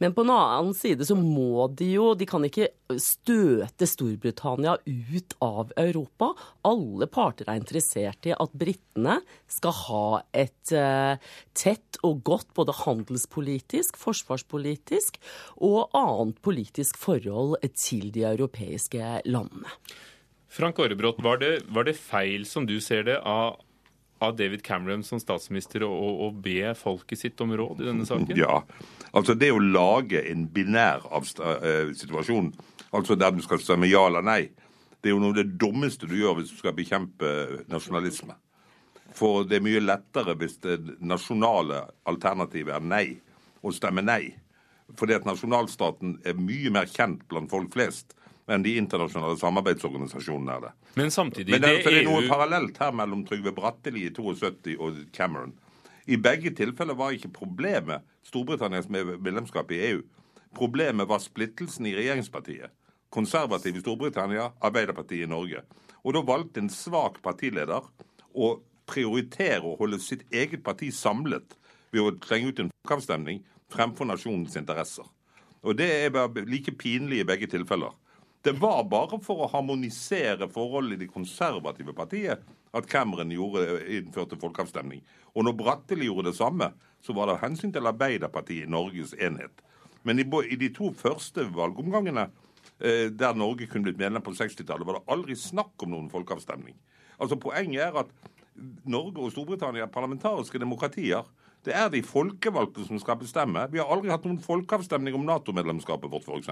[0.00, 2.68] Men på en annen side så må de jo De kan ikke
[3.00, 6.32] støte Storbritannia ut av Europa.
[6.66, 9.18] Alle parter er interessert i at britene
[9.50, 11.20] skal ha et uh,
[11.56, 15.20] tett og godt både handelspolitisk, forsvarspolitisk
[15.64, 19.70] og annet politisk forhold til de europeiske landene.
[20.54, 21.42] Frank Aarebrot, var,
[21.74, 23.60] var det feil, som du ser det, av
[24.24, 25.90] av David Cameron som statsminister å,
[26.26, 28.30] å be folket sitt om råd i denne saken?
[28.38, 28.62] Ja.
[29.12, 32.52] Altså det å lage en binær uh, situasjon
[32.94, 34.42] altså der du skal stemme ja eller nei,
[35.04, 37.30] det er jo noe av det dummeste du gjør hvis du skal bekjempe
[37.68, 38.32] nasjonalisme.
[39.14, 43.06] For det er mye lettere hvis det nasjonale alternativet er nei,
[43.60, 44.32] å stemme nei.
[44.96, 48.16] Fordi at nasjonalstaten er mye mer kjent blant folk flest
[48.48, 50.72] enn de internasjonale samarbeidsorganisasjonene er det.
[50.96, 54.76] Men samtidig, Men det, det er noe EU parallelt her mellom Trygve Bratteli i 72
[54.80, 55.52] og Cameron.
[56.08, 60.00] I begge tilfeller var ikke problemet Storbritannias medlemskap i EU.
[60.56, 62.72] Problemet var splittelsen i regjeringspartiet.
[63.14, 65.62] Konservative i Storbritannia, Arbeiderpartiet i Norge.
[66.02, 67.86] Og da valgte en svak partileder
[68.34, 68.54] å
[68.90, 71.54] prioritere å holde sitt eget parti samlet
[71.94, 75.06] ved å trenge ut en folkeavstemning fremfor nasjonens interesser.
[75.64, 77.94] Og det er like pinlig i begge tilfeller.
[78.44, 82.42] Det var bare for å harmonisere forholdet i det konservative partiet
[82.76, 85.00] at Cameron gjorde, innførte folkeavstemning.
[85.32, 86.68] Og når Bratteli gjorde det samme,
[87.00, 89.62] så var det hensyn til Arbeiderpartiet, i Norges enhet.
[90.04, 90.26] Men i,
[90.60, 92.26] de to første valgomgangene,
[92.80, 96.74] der Norge kunne blitt medlem på 60-tallet, var det aldri snakk om noen folkeavstemning.
[97.22, 98.10] Altså Poenget er at
[98.86, 101.22] Norge og Storbritannia er parlamentariske demokratier.
[101.64, 103.62] Det er de folkevalgte som skal bestemme.
[103.72, 106.50] Vi har aldri hatt noen folkeavstemning om Nato-medlemskapet vårt, f.eks.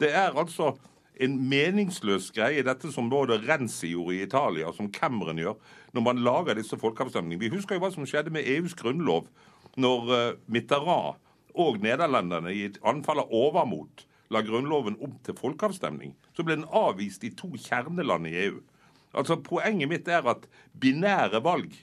[0.00, 0.74] Det er altså
[1.22, 5.54] en meningsløs greie, dette som både Renzi gjorde i Italia, som Cameron gjør,
[5.94, 7.44] når man lager disse folkeavstemningene.
[7.44, 9.28] Vi husker jo hva som skjedde med EUs grunnlov
[9.78, 11.20] når eh, Mitterrand
[11.54, 14.02] og nederlenderne i et anfall av overmot
[14.34, 16.14] la grunnloven om til folkeavstemning.
[16.36, 18.60] Så ble den avvist i to kjerneland i EU.
[19.14, 20.48] Altså Poenget mitt er at
[20.80, 21.74] binære valg,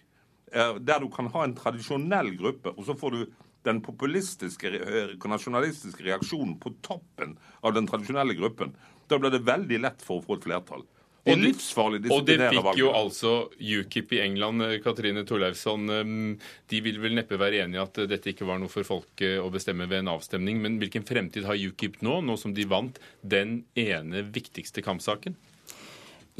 [0.51, 3.25] eh, der du kan ha en tradisjonell gruppe, og så får du
[3.63, 8.75] den populistiske, eh, nasjonalistiske reaksjonen på toppen av den tradisjonelle gruppen,
[9.07, 10.83] da blir det veldig lett for å få et flertall.
[11.21, 13.31] Det er livsfarlig, disse Og det fikk jo altså
[13.61, 15.89] UKIP i England, eh, Katrine Torleifsson.
[15.89, 18.87] eh, De vil vel neppe være enig i at eh, dette ikke var noe for
[18.87, 20.57] folket å bestemme ved en avstemning.
[20.63, 25.37] Men hvilken fremtid har UKIP nå, nå som de vant den ene viktigste kampsaken?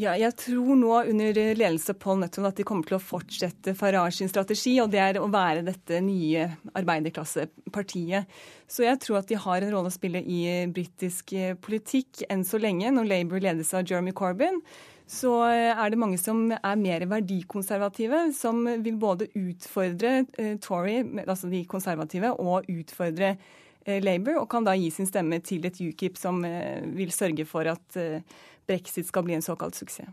[0.02, 4.16] Ja, jeg tror nå under ledelse av Paul at de kommer til å fortsette Farage
[4.18, 6.48] sin strategi, og det er å være dette nye
[6.80, 8.32] arbeiderklassepartiet.
[8.66, 10.42] Så jeg tror at de har en rolle å spille i
[10.74, 14.58] britisk eh, politikk enn så lenge, når Labour ledes av Jeremy Corbyn.
[15.06, 21.02] Så eh, er det mange som er mer verdikonservative, som vil både utfordre eh, Tory,
[21.28, 25.78] altså de konservative, og utfordre eh, Labour, og kan da gi sin stemme til et
[25.78, 28.24] UKIP som eh, vil sørge for at eh,
[28.72, 30.10] brexit skal bli en såkalt suksess.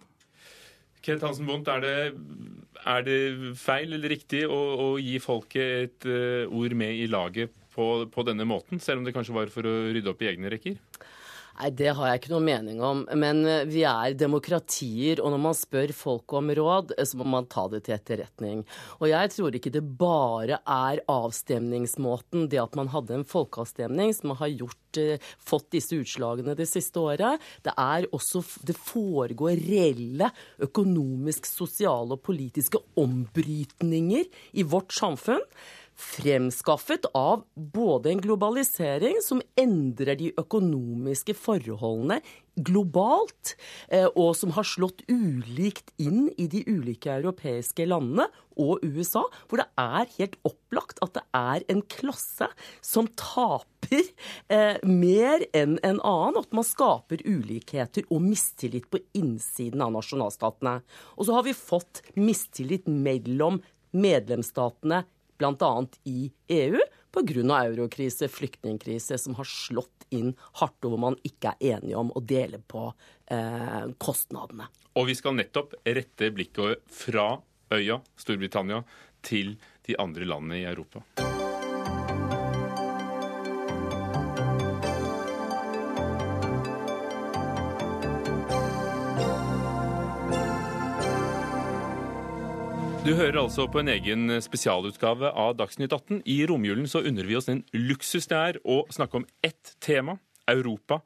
[0.99, 1.94] Kenneth Hansen Bondt, er det,
[2.83, 3.18] er det
[3.57, 8.25] feil eller riktig å, å gi folket et uh, ord med i laget på, på
[8.27, 10.75] denne måten, selv om det kanskje var for å rydde opp i egne rekker?
[11.59, 13.01] Nei, det har jeg ikke noe mening om.
[13.18, 17.27] Men eh, vi er demokratier, og når man spør folk om råd, eh, så må
[17.27, 18.61] man ta det til etterretning.
[19.01, 24.37] Og jeg tror ikke det bare er avstemningsmåten, det at man hadde en folkeavstemning som
[24.38, 27.42] har gjort, eh, fått disse utslagene det siste året.
[27.66, 30.31] Det er også Det foregår reelle
[30.62, 35.42] økonomisk, sosiale og politiske ombrytninger i vårt samfunn
[35.98, 42.20] fremskaffet av både en globalisering som endrer de økonomiske forholdene
[42.58, 43.54] globalt,
[43.88, 49.62] eh, og som har slått ulikt inn i de ulike europeiske landene og USA, hvor
[49.62, 52.48] det er helt opplagt at det er en klasse
[52.84, 54.02] som taper
[54.50, 60.78] eh, mer enn en annen, at man skaper ulikheter og mistillit på innsiden av nasjonalstatene.
[61.18, 63.62] Og så har vi fått mistillit mellom
[63.94, 65.04] medlemsstatene
[65.38, 65.87] bl.a.
[66.05, 66.81] i EU
[67.14, 67.64] pga.
[67.64, 72.20] eurokrise, flyktningkrise, som har slått inn hardt, og hvor man ikke er enige om å
[72.20, 72.88] dele på
[73.27, 74.68] eh, kostnadene.
[74.98, 77.31] Og vi skal nettopp rette blikket fra
[77.74, 78.83] øya Storbritannia
[79.22, 81.27] til de andre landene i Europa.
[93.09, 96.18] Du hører altså på en egen spesialutgave av Dagsnytt 18.
[96.29, 100.18] I romjulen så unner vi oss den luksus det er å snakke om ett tema,
[100.44, 100.99] Europa,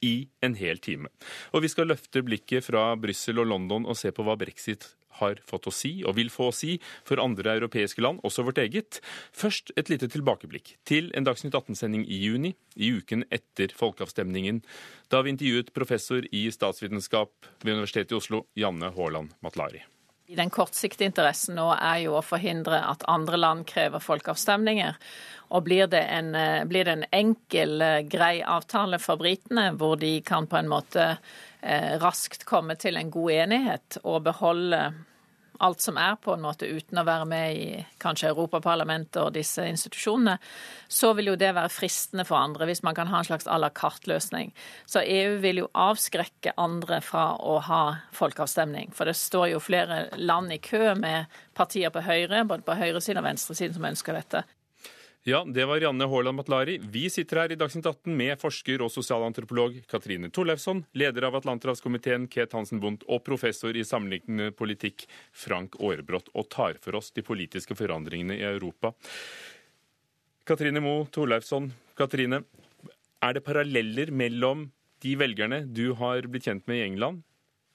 [0.00, 1.10] i en hel time.
[1.52, 4.88] Og vi skal løfte blikket fra Brussel og London og se på hva brexit
[5.20, 8.64] har fått å si, og vil få å si, for andre europeiske land, også vårt
[8.64, 9.02] eget.
[9.36, 14.64] Først et lite tilbakeblikk til en Dagsnytt 18-sending i juni, i uken etter folkeavstemningen,
[15.12, 19.84] da vi intervjuet professor i statsvitenskap ved Universitetet i Oslo, Janne Haaland Matlari.
[20.36, 24.98] Den kortsiktige interessen nå er jo å forhindre at andre land krever folkeavstemninger.
[25.50, 29.98] Og blir det en, eh, blir det en enkel, eh, grei avtale for britene, hvor
[29.98, 31.18] de kan på en måte
[31.62, 34.94] eh, raskt komme til en god enighet og beholde
[35.60, 39.64] alt som er, på en måte uten å være med i kanskje Europaparlamentet og disse
[39.68, 40.38] institusjonene,
[40.88, 43.58] så vil jo det være fristende for andre hvis man kan ha en slags à
[43.60, 44.54] la carte-løsning.
[44.86, 47.82] Så EU vil jo avskrekke andre fra å ha
[48.16, 48.94] folkeavstemning.
[48.96, 53.20] For det står jo flere land i kø med partier på høyre, både på høyresiden
[53.20, 54.46] og venstresiden, som ønsker dette.
[55.22, 56.78] Ja, det var Janne Haaland Matlari.
[56.78, 62.24] Vi sitter her i Dagsnytt 18 med forsker og sosialantropolog Katrine Torleifsson, leder av Atlanterhavskomiteen
[62.32, 65.04] Ket Hansen Bundt og professor i sammenlignende politikk
[65.36, 68.94] Frank Aarebrot, og tar for oss de politiske forandringene i Europa.
[70.48, 71.68] Katrine Moe Torleifsson,
[72.00, 72.40] Katrine,
[73.20, 74.70] er det paralleller mellom
[75.04, 77.20] de velgerne du har blitt kjent med i England,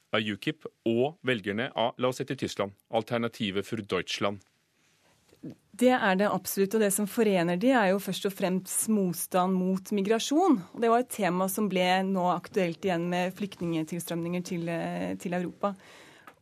[0.09, 4.41] av UKIP, og velgerne av la oss si Tyskland, Alternativet for Deutschland?
[5.75, 6.75] Det er det absolutt.
[6.77, 10.59] Og det som forener de, er jo først og fremst motstand mot migrasjon.
[10.73, 15.33] Og det var et tema som ble nå aktuelt igjen med flyktningtilstrømninger til, eh, til
[15.33, 15.73] Europa.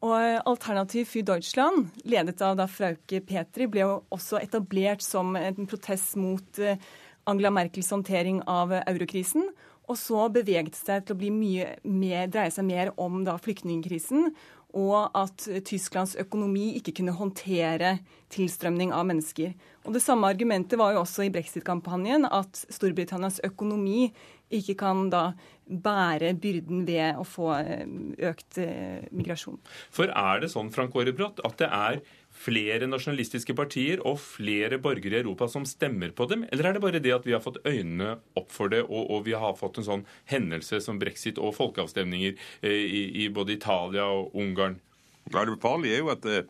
[0.04, 5.66] Og Alternativ für Deutschland, ledet av da Frauke Petri, ble jo også etablert som en
[5.66, 6.78] protest mot eh,
[7.26, 9.48] Angela Merkels håndtering av eurokrisen.
[9.88, 14.34] Og så beveget det seg til å mye mer, dreie seg mer om da flyktningkrisen
[14.74, 17.98] og at Tysklands økonomi ikke kunne håndtere
[18.34, 19.54] tilstrømning av mennesker.
[19.86, 24.10] Og Det samme argumentet var jo også i brexit-kampanjen, at Storbritannias økonomi
[24.54, 25.32] ikke kan da
[25.64, 27.86] bære byrden ved å få eh,
[28.30, 29.62] økt eh, migrasjon.
[29.94, 32.02] For er det sånn Frank Aarebrot, at det er
[32.44, 36.46] flere nasjonalistiske partier og flere borgere i Europa som stemmer på dem?
[36.52, 39.26] Eller er det bare det at vi har fått øynene opp for det, og, og
[39.28, 44.08] vi har fått en sånn hendelse som brexit og folkeavstemninger eh, i, i, både Italia
[44.12, 44.80] og Ungarn?
[45.24, 46.48] Det farlige er jo at eh,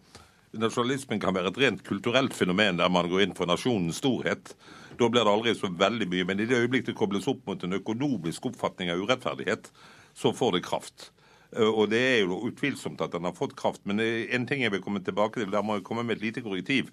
[0.57, 4.55] nasjonalismen kan være et rent kulturelt fenomen der man går inn for nasjonens storhet.
[4.97, 6.27] Da blir det aldri så veldig mye.
[6.29, 9.69] Men i det øyeblikket det kobles opp mot en økonomisk oppfatning av urettferdighet,
[10.13, 11.11] så får det kraft.
[11.55, 13.83] Eh, og det er jo utvilsomt at den har fått kraft.
[13.89, 16.45] Men en ting jeg vil komme tilbake til, der må jeg komme med et lite
[16.45, 16.91] korrektiv.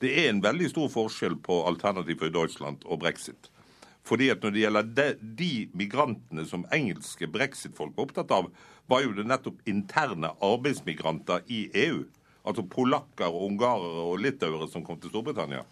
[0.00, 3.50] Det er en veldig stor forskjell på Alternativ for Deutschland og brexit.
[4.06, 8.48] Fordi at Når det gjelder de, de migrantene som engelske brexit-folk var opptatt av,
[8.88, 12.06] var jo det nettopp interne arbeidsmigranter i EU.
[12.48, 15.62] Altså polakker, ungarere og litauere som kom til Storbritannia.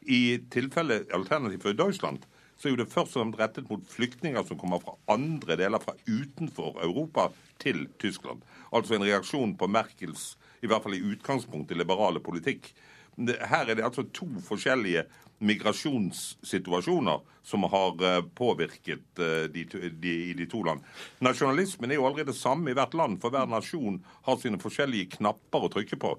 [0.00, 2.24] I tilfelle Alternativ for Deutschland
[2.56, 5.82] så er jo det først og fremst rettet mot flyktninger som kommer fra andre deler
[5.82, 7.28] fra utenfor Europa
[7.62, 8.42] til Tyskland.
[8.74, 12.70] Altså en reaksjon på Merkels, i hvert fall i utgangspunktet, liberale politikk.
[13.18, 15.04] Her er det altså to forskjellige
[15.44, 20.80] migrasjonssituasjoner som har eh, påvirket eh, de, de, i de to land.
[21.24, 25.18] Nasjonalismen er jo aldri det samme i hvert land, for hver nasjon har sine forskjellige
[25.18, 26.14] knapper å trykke på.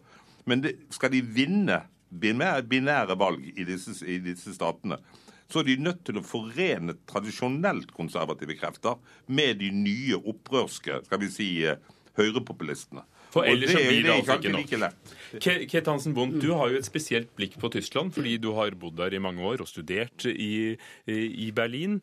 [0.45, 4.99] Men det, skal de vinne binære valg i disse, i disse statene,
[5.51, 11.21] så er de nødt til å forene tradisjonelt konservative krefter med de nye opprørske, skal
[11.21, 11.77] vi si, eh,
[12.17, 13.03] høyrepopulistene.
[13.35, 14.93] For ellers så blir det altså ikke nok.
[15.43, 18.95] Ket Hansen Bondt, du har jo et spesielt blikk på Tyskland, fordi du har bodd
[19.01, 20.77] der i mange år og studert i,
[21.11, 21.99] i Berlin.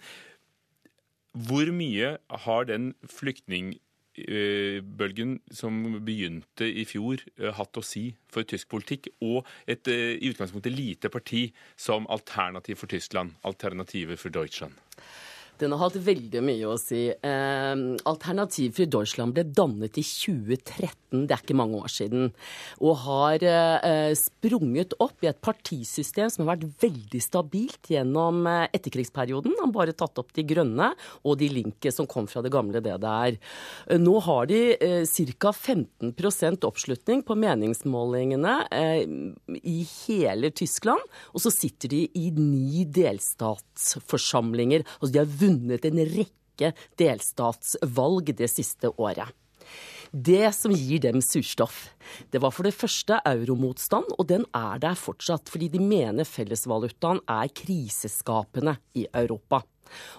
[1.32, 3.78] Hvor mye har den flyktning
[4.14, 10.18] bølgen som begynte i fjor, eh, hatt å si for tysk politikk, og et eh,
[10.20, 14.74] i utgangspunktet lite parti som alternativ for Tyskland, Alternativet for Deutschland?
[15.60, 17.04] Den har hatt veldig mye å si.
[17.12, 22.30] Eh, Alternativ for Deutschland ble dannet i 2013, det er ikke mange år siden,
[22.80, 28.64] og har eh, sprunget opp i et partisystem som har vært veldig stabilt gjennom eh,
[28.72, 29.54] etterkrigsperioden.
[29.60, 32.82] Han har bare tatt opp de grønne og de linke som kom fra det gamle
[32.82, 33.36] DDR.
[33.36, 35.04] Eh, nå har de eh,
[35.36, 35.52] ca.
[35.52, 39.04] 15% oppslutning på meningsmålingene eh,
[39.62, 41.02] i hele Tyskland,
[41.36, 44.86] og så sitter de i ni delstatsforsamlinger.
[44.98, 49.28] Altså de har vunnet en rekke delstatsvalg det siste året.
[50.12, 51.94] Det som gir dem surstoff,
[52.30, 57.22] det var for det første euromotstand, og den er der fortsatt, fordi de mener fellesvalutaen
[57.24, 59.62] er kriseskapende i Europa.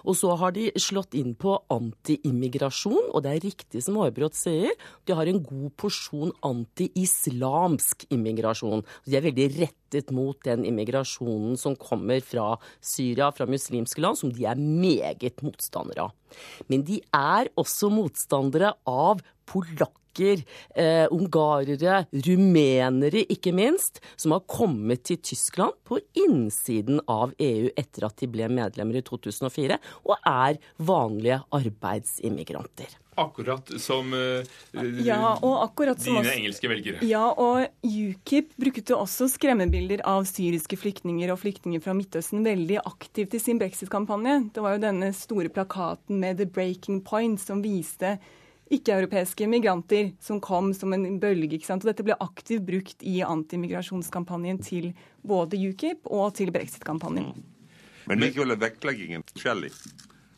[0.04, 4.74] Og så har de slått inn på anti-immigrasjon, og det er riktig som Aarbrot sier,
[5.06, 8.84] de har en god porsjon anti-islamsk immigrasjon.
[9.06, 14.32] De er veldig rettet mot den immigrasjonen som kommer fra Syria, fra muslimske land, som
[14.34, 16.40] de er meget motstandere av.
[16.68, 24.40] Men de er også motstandere av polakker polakker, eh, ungarere, rumenere ikke minst, som har
[24.40, 30.16] kommet til Tyskland på innsiden av EU etter at de ble medlemmer i 2004, og
[30.24, 32.86] er vanlige arbeidsimmigranter.
[33.16, 34.42] Akkurat som uh,
[35.06, 36.98] ja, akkurat dine også, engelske velgere.
[37.06, 43.36] Ja, og UKIP brukte også skremmebilder av syriske flyktninger og flyktninger fra Midtøsten veldig aktivt
[43.38, 44.50] i sin brexit-kampanje.
[44.50, 48.16] Det var jo denne store plakaten med 'The Breaking Point' som viste
[48.74, 51.56] ikke-europeiske migranter som kom som en bølge.
[51.56, 51.84] ikke sant?
[51.84, 57.34] Og dette ble aktivt brukt i antimigrasjonskampanjen til både UKIP og til brexit-kampanjen.
[58.08, 59.72] Men likevel er vektleggingen forskjellig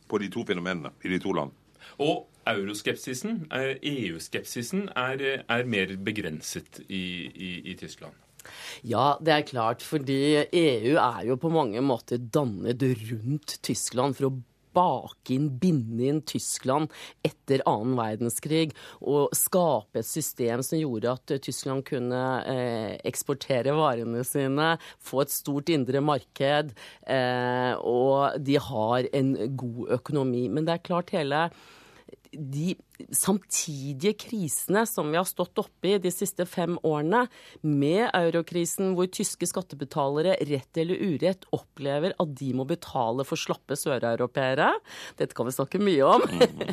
[0.06, 1.54] på de to fenomenene i de to land.
[2.02, 8.14] Og euroskepsisen, EU-skepsisen, er, er, mer begrenset i, i, i Tyskland.
[8.86, 9.82] Ja, det er klart.
[9.82, 14.36] Fordi EU er jo på mange måter dannet rundt Tyskland for å
[14.76, 16.92] bake inn, binde inn Tyskland
[17.26, 18.70] etter annen verdenskrig
[19.00, 25.34] og skape et system som gjorde at Tyskland kunne eh, eksportere varene sine, få et
[25.34, 26.74] stort indre marked,
[27.06, 30.46] eh, og de har en god økonomi.
[30.52, 31.48] Men det er klart hele
[32.36, 32.74] de
[33.12, 37.26] samtidige krisene som vi har stått oppe i de siste fem årene,
[37.62, 43.76] med eurokrisen hvor tyske skattebetalere rett eller urett opplever at de må betale for slappe
[43.78, 44.70] søreuropeere,
[45.20, 46.24] dette kan vi snakke mye om,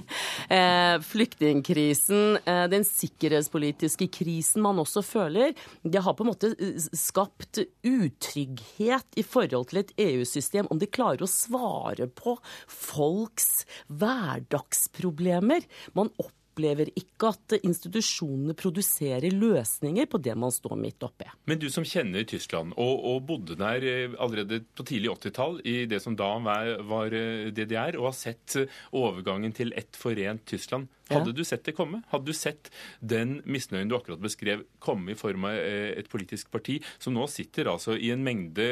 [0.57, 5.53] eh, flyktningkrisen, eh, den sikkerhetspolitiske krisen man også føler,
[5.84, 10.89] det har på en måte eh, skapt utrygghet i forhold til et EU-system, om de
[10.89, 12.38] klarer å svare på
[12.68, 15.53] folks hverdagsproblemer.
[15.93, 16.10] Man
[16.54, 21.28] opplever ikke at institusjonene produserer løsninger på det man står midt oppi.
[21.49, 25.86] Men du som kjenner Tyskland, og, og bodde der eh, allerede på tidlig 80-tall, i
[25.89, 30.91] det som da var eh, DDR, og har sett eh, overgangen til ett forent Tyskland.
[31.12, 31.99] Hadde du sett det komme?
[32.10, 32.70] Hadde du sett
[33.04, 37.68] den misnøyen du akkurat beskrev, komme i form av et politisk parti som nå sitter
[37.70, 38.66] altså i en mengde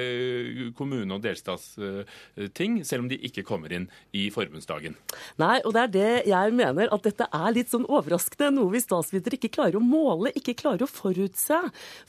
[0.77, 4.95] kommune- og delstatsting, selv om de ikke kommer inn i forbundsdagen?
[5.43, 8.51] Nei, og det er det jeg mener, at dette er litt sånn overraskende.
[8.55, 11.59] Noe vi statsvitere ikke klarer å måle, ikke klarer å forutse.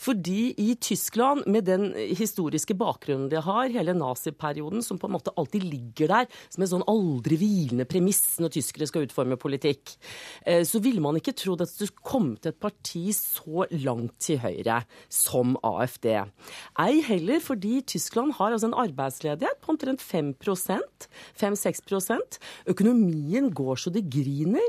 [0.01, 5.35] Fordi i Tyskland, med den historiske bakgrunnen de har, hele naziperioden, som på en måte
[5.39, 9.97] alltid ligger der som en sånn aldri hvilende premiss når tyskere skal utforme politikk,
[10.47, 14.41] Eh, så ville man ikke trodd at det skulle til et parti så langt til
[14.43, 14.83] høyre
[15.13, 16.09] som AFD.
[16.83, 21.09] Ei heller fordi Tyskland har altså en arbeidsledighet på omtrent 5%
[21.39, 22.39] 5-6%
[22.73, 24.65] Økonomien går så det griner.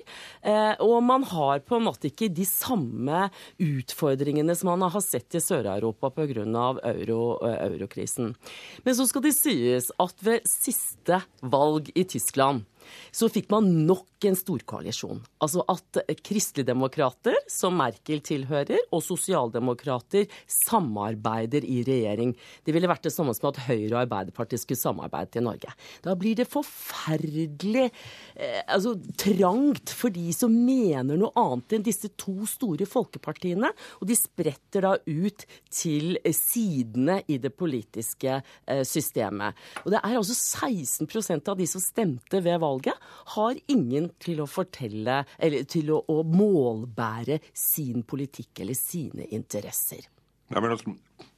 [0.83, 3.27] Og man har på en måte ikke de samme
[3.61, 6.43] utfordringene som man har sett i Sør-Europa pga.
[6.43, 8.35] Euro, eh, eurokrisen.
[8.83, 12.67] Men så skal det sies at ved siste valg i Tyskland
[13.11, 15.21] så fikk man nok en storkoalisjon.
[15.43, 22.33] Altså at kristeligdemokrater, som Merkel tilhører, og sosialdemokrater samarbeider i regjering.
[22.63, 25.73] Det ville vært det samme som at Høyre og Arbeiderpartiet skulle samarbeide i Norge.
[26.03, 32.11] Da blir det forferdelig eh, altså, trangt for de som mener noe annet enn disse
[32.19, 33.71] to store folkepartiene.
[34.01, 39.57] Og de spretter da ut til sidene i det politiske eh, systemet.
[39.83, 44.43] Og det er altså 16% av de som stemte ved valget valget, har ingen til
[44.43, 50.09] å fortelle eller til å, å målbære sin politikk eller sine interesser.
[50.49, 50.95] Ja, men altså,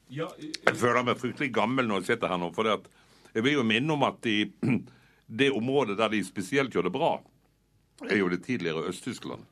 [0.09, 2.51] jeg føler meg fryktelig gammel når jeg sitter her nå.
[2.55, 2.89] for det at
[3.35, 4.45] jeg vil jo minne om at i
[5.41, 7.17] det området der de spesielt gjør det bra,
[8.05, 9.43] er jo det tidligere Øst-Tyskland.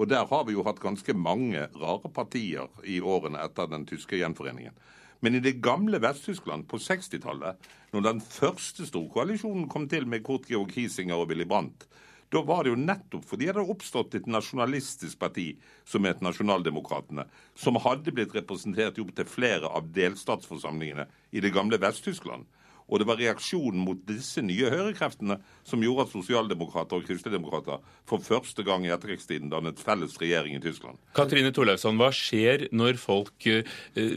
[0.00, 4.18] Og der har vi jo hatt ganske mange rare partier i årene etter den tyske
[4.18, 4.74] gjenforeningen.
[5.22, 10.48] Men i det gamle Vest-Tyskland på 60-tallet, når den første storkoalisjonen kom til med Kurt
[10.50, 11.86] Georg Kiesinger og Willy Brandt,
[12.32, 15.52] da var det jo nettopp fordi det hadde oppstått et nasjonalistisk parti
[15.86, 21.78] som het Nasjonaldemokratene, som hadde blitt representert i opptil flere av delstatsforsamlingene i det gamle
[21.78, 22.48] Vest-Tyskland.
[22.92, 28.24] Og det var reaksjonen mot disse nye høyrekreftene som gjorde at sosialdemokrater og kristeligdemokrater for
[28.24, 31.00] første gang i etterkrigstiden dannet felles regjering i Tyskland.
[31.16, 33.64] Katrine Torleifsson, hva skjer når folk eh,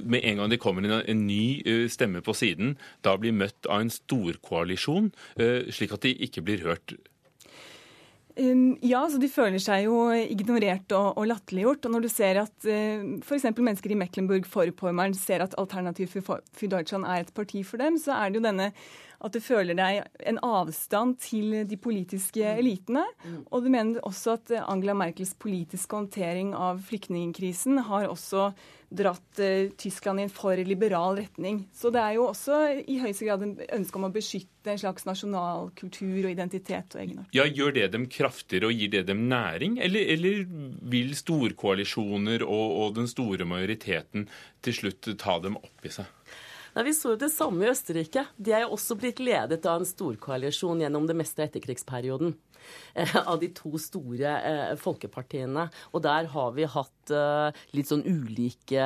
[0.03, 3.69] med en gang de kommer inn en ny eh, stemme på siden, da blir møtt
[3.71, 6.97] av en storkoalisjon, eh, slik at de ikke blir hørt?
[8.35, 11.87] Ja, så De føler seg jo ignorert og, og latterliggjort.
[11.87, 13.47] Og når du ser at uh, f.eks.
[13.55, 18.31] mennesker i Mecklenburg-Vorpommern ser at Alternativ for Deutschland er et parti for dem, så er
[18.31, 18.71] det jo denne
[19.25, 22.59] at du føler deg en avstand til de politiske mm.
[22.59, 23.05] elitene.
[23.23, 23.37] Mm.
[23.49, 28.51] Og du mener også at Angela Merkels politiske håndtering av flyktningkrisen har også
[28.97, 31.63] dratt uh, Tyskland i en for liberal retning.
[31.75, 35.05] Så det er jo også i høyeste grad en ønske om å beskytte en slags
[35.07, 37.29] nasjonal kultur og identitet og egenart.
[37.35, 40.41] Ja, Gjør det dem kraftigere og gir det dem næring, eller, eller
[40.95, 44.27] vil storkoalisjoner og, og den store majoriteten
[44.65, 46.09] til slutt ta dem opp i seg?
[46.75, 48.25] Nei, Vi så jo det samme i Østerrike.
[48.35, 52.35] De er jo også blitt ledet av en storkoalisjon gjennom det meste av etterkrigsperioden.
[52.93, 55.67] Eh, av de to store eh, folkepartiene.
[55.93, 58.85] Og der har vi hatt eh, litt sånn ulike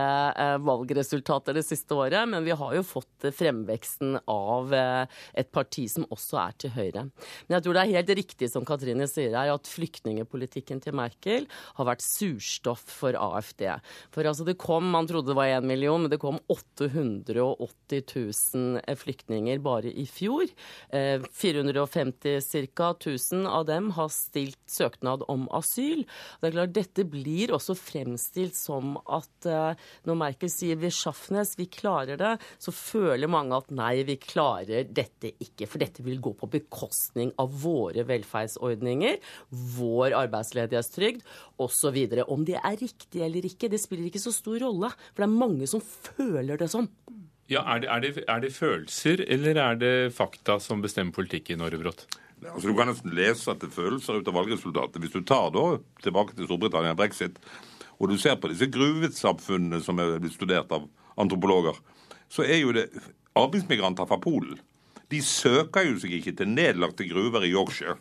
[0.64, 6.40] valgresultater det siste året, men vi har jo fått fremveksten av et parti som også
[6.42, 7.06] er til høyre.
[7.48, 11.48] Men jeg tror det er helt riktig som Katrine sier her, at flyktningepolitikken til Merkel
[11.78, 13.66] har vært surstoff for AFD.
[14.14, 18.82] For altså det kom, man trodde det var én million, men det kom 880 000
[18.84, 20.50] eh, flyktninger bare i fjor.
[20.90, 22.42] Eh, 450
[22.76, 22.92] ca.
[22.94, 26.04] 1000 av dem har stilt søknad om asyl.
[26.40, 31.56] Det er klart, Dette blir også fremstilt som at eh, når Merkel sier vi Schaffnes,
[31.60, 35.68] vi klarer det, så føler mange at nei, vi klarer dette ikke.
[35.70, 39.20] For dette vil gå på bekostning av våre velferdsordninger,
[39.78, 41.26] vår arbeidsledighetstrygd
[41.62, 41.98] osv.
[42.26, 44.92] Om det er riktig eller ikke, det spiller ikke så stor rolle.
[45.14, 46.90] For det er mange som føler det sånn.
[47.50, 51.64] Ja, er det, er, det, er det følelser, eller er det fakta som bestemmer politikken,
[51.64, 52.06] Norge, Brått?
[52.46, 55.02] Altså, du kan nesten lese at det følelser ut av valgresultatet.
[55.04, 55.66] Hvis du tar da
[56.04, 57.40] tilbake til Storbritannia brexit,
[58.00, 60.88] og du ser på disse gruvesamfunnene som er blitt studert av
[61.20, 61.76] antropologer,
[62.32, 62.88] så er jo det
[63.40, 64.60] arbeidsmigranter fra Polen.
[65.10, 67.98] De søker jo seg ikke til nedlagte gruver i Yorkshire.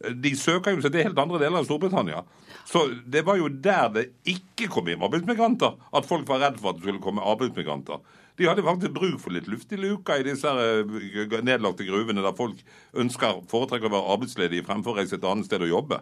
[0.00, 2.24] De søker jo seg til helt andre deler av Storbritannia.
[2.68, 6.72] Så det var jo der det ikke kom inn arbeidsmigranter, at folk var redd for
[6.72, 8.00] at det skulle komme arbeidsmigranter.
[8.40, 12.36] De hadde faktisk bruk for litt luft i luka i disse eh, nedlagte gruvene der
[12.36, 12.62] folk
[12.96, 15.98] ønsker foretrekker å være arbeidsledige fremfor å reise et annet sted og jobbe.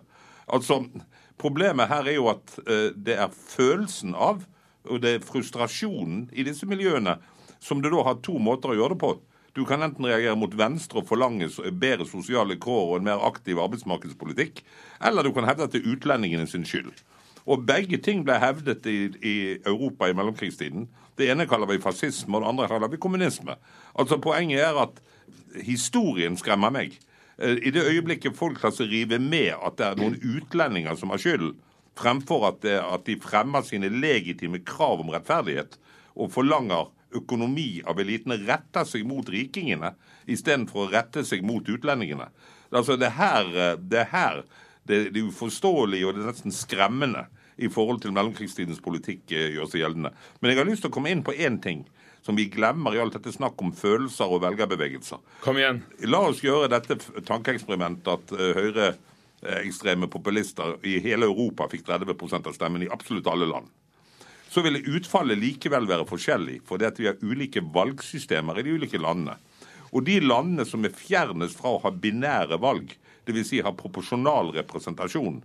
[0.54, 0.84] Altså,
[1.38, 4.42] Problemet her er jo at eh, det er følelsen av,
[4.88, 7.16] og det er frustrasjonen i disse miljøene,
[7.62, 9.12] som du da har to måter å gjøre det på.
[9.54, 13.58] Du kan enten reagere mot venstre og forlange bedre sosiale kår og en mer aktiv
[13.62, 14.62] arbeidsmarkedspolitikk,
[15.06, 16.92] eller du kan hevde at det er utlendingene sin skyld.
[17.48, 20.88] Og begge ting ble hevdet i, i, Europa i mellomkrigstiden.
[21.16, 23.56] Det ene kaller vi fascisme, og det andre kaller vi kommunisme.
[23.98, 25.00] Altså Poenget er at
[25.64, 26.98] historien skremmer meg.
[27.38, 31.14] Eh, I det øyeblikket folk lar seg rive med at det er noen utlendinger som
[31.14, 31.54] har skyld,
[31.98, 35.80] fremfor at, det, at de fremmer sine legitime krav om rettferdighet
[36.18, 39.94] og forlanger økonomi av elitene, retter seg mot rikingene
[40.28, 42.28] istedenfor å rette seg mot utlendingene.
[42.68, 44.42] Altså Det her, det her
[44.84, 47.24] det, det uforståelige og det er nesten skremmende
[47.58, 50.12] i forhold til mellomkrigstidens politikk eh, gjør seg gjeldende.
[50.40, 51.84] Men jeg har lyst til å komme inn på én ting
[52.24, 55.20] som vi glemmer i alt dette snakk om følelser og velgerbevegelser.
[55.44, 55.82] Kom igjen.
[56.10, 56.98] La oss gjøre dette
[57.28, 63.48] tankeeksperimentet at uh, høyreekstreme populister i hele Europa fikk 30 av stemmen i absolutt alle
[63.48, 63.70] land.
[64.48, 69.00] Så ville utfallet likevel være forskjellig, fordi at vi har ulike valgsystemer i de ulike
[69.00, 69.36] landene.
[69.92, 72.92] Og de landene som er fjernest fra å ha binære valg,
[73.28, 73.48] dvs.
[73.50, 75.42] Si ha proporsjonal representasjon,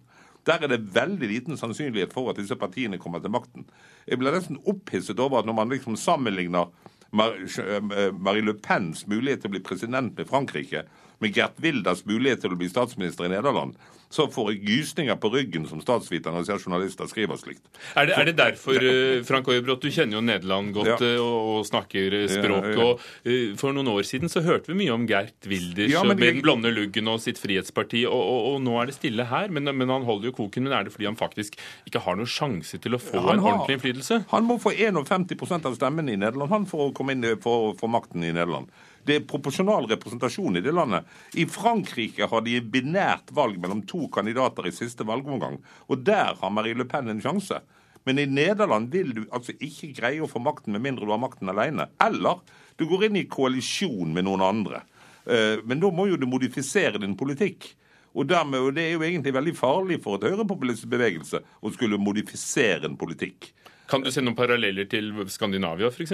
[0.48, 3.68] der er det veldig liten sannsynlighet for at disse partiene kommer til makten.
[4.08, 6.72] Jeg ble nesten opphisset over at når man liksom sammenligner
[7.14, 10.84] eh, Marie Le Pens mulighet til å bli president med Frankrike
[11.22, 13.78] med Gert Wilders mulighet til å bli statsminister i Nederland,
[14.14, 17.64] så får jeg gysninger på ryggen som statsviter når jeg ser journalister skriver slikt.
[17.97, 20.97] Er det, er det derfor, eh, Frank Øyebrot, du kjenner jo Nederland godt ja.
[21.16, 22.68] Eh, og, og, snakker språket, språk.
[22.68, 26.11] Ja, ja, og For noen år siden så hørte vi mye om Gert Wilders og
[26.11, 29.49] med den blonde luggen og sitt frihetsparti, og, og, og, nå er det stille her.
[29.53, 30.68] Men, men, han holder jo koken.
[30.68, 31.57] Men er det fordi han faktisk
[31.89, 34.24] ikke har noen sjanse til å få en har, ordentlig innflytelse?
[34.36, 37.89] Han må få 51% av stemmene i Nederland han for å komme inn for, for
[37.89, 38.70] makten i Nederland.
[39.04, 41.08] Det er proporsjonal representasjon i det landet.
[41.36, 45.60] I Frankrike har de binært valg mellom to kandidater i siste valgomgang,
[45.91, 47.60] og der har Marie Le Pen en sjanse.
[48.08, 51.22] Men i Nederland vil du altså ikke greie å få makten med mindre du har
[51.24, 51.88] makten alene.
[52.04, 52.41] Eller
[52.80, 54.84] du går inn i koalisjon med noen andre.
[55.24, 57.70] Eh, men da må jo du modifisere din politikk.
[58.14, 61.97] Og, dermed, og Det er jo egentlig veldig farlig for et høyrepopulistisk bevegelse å skulle
[61.97, 63.54] modifisere en politikk.
[63.89, 66.14] Kan du se noen paralleller til Skandinavia f.eks.?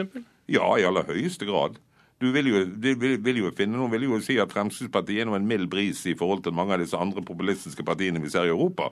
[0.49, 1.77] Ja, i aller høyeste grad.
[2.19, 5.39] Du vil jo, vil, vil jo, finne Noen vil jo si at Fremskrittspartiet er noe
[5.39, 8.53] en mild bris i forhold til mange av disse andre populistiske partiene vi ser i
[8.53, 8.89] Europa.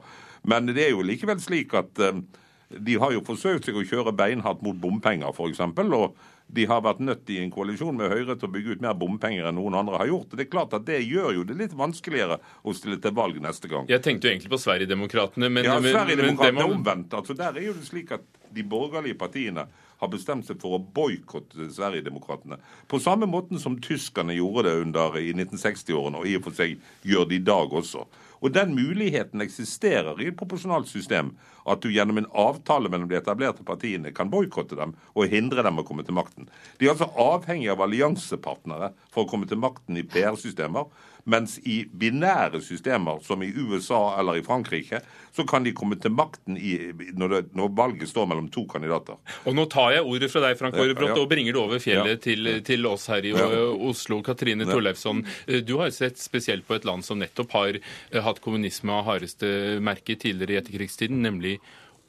[0.48, 2.22] Men det er jo likevel slik at uh,
[2.70, 5.62] de har jo forsøkt seg å kjøre beinhardt mot bompenger, f.eks.
[5.64, 6.18] Og
[6.48, 9.50] de har vært nødt i en koalisjon med Høyre til å bygge ut mer bompenger
[9.50, 10.32] enn noen andre har gjort.
[10.32, 13.40] Og Det er klart at det gjør jo det litt vanskeligere å stille til valg
[13.44, 13.88] neste gang.
[13.92, 17.16] Jeg tenkte jo egentlig på Sverigedemokraterna, men Ja, Sverigedemokraterna er omvendt.
[17.20, 18.24] Altså, der er jo det slik at
[18.56, 19.68] de borgerlige partiene
[19.98, 22.60] har bestemt seg for å boikotte Sverigedemokraterna.
[22.88, 26.78] På samme måten som tyskerne gjorde det under i 1960-årene, og i og for seg
[27.08, 28.06] gjør det i dag også.
[28.38, 31.34] Og den muligheten eksisterer i et proporsjonalt system.
[31.68, 35.82] At du gjennom en avtale mellom de etablerte partiene kan boikotte dem og hindre dem
[35.82, 36.48] å komme til makten.
[36.78, 40.88] De er altså avhengig av alliansepartnere for å komme til makten i PR-systemer.
[41.28, 45.02] Mens i binære systemer, som i USA eller i Frankrike,
[45.36, 46.74] så kan de komme til makten i,
[47.20, 49.20] når, det, når, valget står mellom to kandidater.
[49.46, 51.24] Og Nå tar jeg ordet fra deg, Frank Aarebrot, ja, ja.
[51.26, 52.22] og bringer det over fjellet ja.
[52.24, 54.22] til, til, oss her i Oslo.
[54.26, 55.26] Katrine Torleifsson,
[55.68, 57.82] du har sett spesielt på et land som nettopp har,
[58.28, 61.58] hatt kommunisme av hardeste merke tidligere i etterkrigstiden, nemlig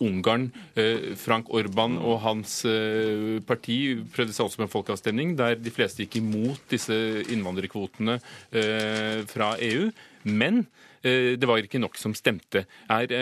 [0.05, 0.49] Ungarn.
[0.79, 3.79] Eh, Frank Orban og hans eh, parti
[4.15, 6.95] prøvde seg også med folkeavstemning, der de fleste gikk imot disse
[7.29, 8.19] innvandrerkvotene
[8.53, 9.89] eh, fra EU.
[10.29, 10.67] Men
[10.99, 12.65] det var ikke nok som stemte.
[12.91, 13.13] Er,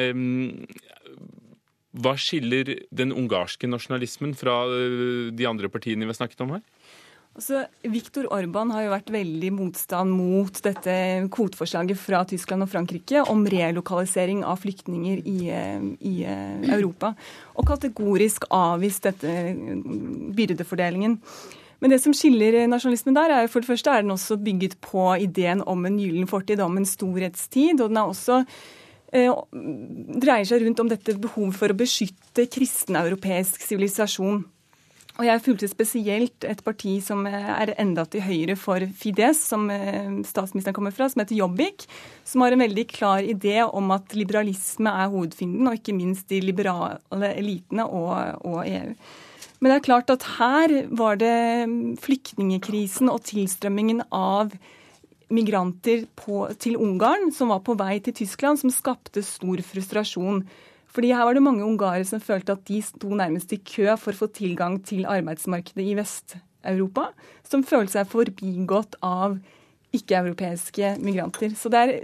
[1.92, 4.54] hva skiller den ungarske nasjonalismen fra
[5.28, 6.62] de andre partiene vi har snakket om her?
[7.36, 10.94] Altså, Viktor Orban har jo vært veldig motstand mot dette
[11.34, 17.12] kvoteforslaget fra Tyskland og Frankrike om relokalisering av flyktninger i, eh, i eh, Europa,
[17.52, 19.34] og kategorisk avvist dette
[20.38, 21.18] byrdefordelingen.
[21.84, 25.04] Men det som skiller nasjonalismen der, er for det første er den også bygget på
[25.20, 27.82] ideen om en gyllen fortid, om en storhetstid.
[27.82, 28.40] Og den er også
[29.12, 29.28] eh,
[30.24, 34.46] dreier seg rundt om dette behovet for å beskytte kristen europeisk sivilisasjon.
[35.16, 40.10] Og jeg fulgte spesielt et parti som er enda til høyre for Fides, som eh,
[40.28, 41.86] statsministeren kommer fra, som heter Jobbik.
[42.28, 46.42] Som har en veldig klar idé om at liberalisme er hovedfienden, og ikke minst de
[46.44, 48.92] liberale elitene og, og EU.
[49.56, 51.64] Men det er klart at her var det
[52.04, 54.52] flyktningekrisen og tilstrømmingen av
[55.32, 60.44] migranter på, til Ungarn, som var på vei til Tyskland, som skapte stor frustrasjon.
[60.96, 64.14] Fordi her var det mange ungarere som følte at de sto nærmest i kø for
[64.16, 67.10] å få tilgang til arbeidsmarkedet i Vest-Europa,
[67.44, 69.36] som følte seg forbigått av
[69.96, 71.52] ikke-europeiske migranter.
[71.56, 71.98] Så er,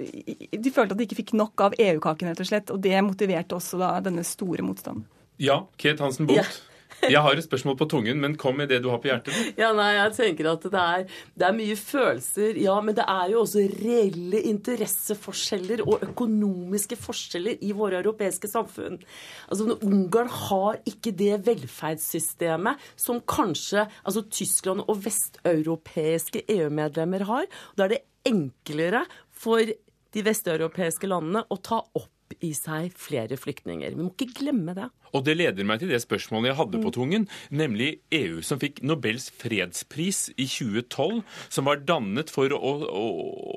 [0.53, 3.57] De følte at de ikke fikk nok av EU-kaken, rett og slett, og det motiverte
[3.57, 5.09] også da denne store motstanden.
[5.41, 6.45] Ja, Kate Hansen Bolt.
[6.45, 6.72] Ja.
[7.11, 9.35] Jeg har et spørsmål på tungen, men kom med det du har på hjertet.
[9.59, 11.07] Ja, nei, jeg tenker at det er,
[11.39, 17.65] det er, mye følelser, ja, men det er jo også reelle interesseforskjeller og økonomiske forskjeller
[17.65, 19.01] i våre europeiske samfunn.
[19.49, 27.51] Altså, Ungarn har ikke det velferdssystemet som kanskje altså Tyskland og vesteuropeiske EU-medlemmer har.
[27.77, 29.67] Da er det enklere for
[30.13, 33.95] de vesteuropeiske landene å ta opp i seg flere flyktninger.
[33.97, 34.89] Vi må ikke glemme det.
[35.13, 36.97] Og det leder meg til det spørsmålet jeg hadde på mm.
[36.97, 43.07] tungen, nemlig EU, som fikk Nobels fredspris i 2012, som var dannet for å, å,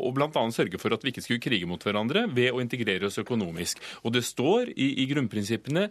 [0.07, 0.45] å bl.a.
[0.55, 3.81] sørge for at vi ikke skulle krige mot hverandre ved å integrere oss økonomisk.
[4.03, 5.87] Og det står i, i grunnprinsippene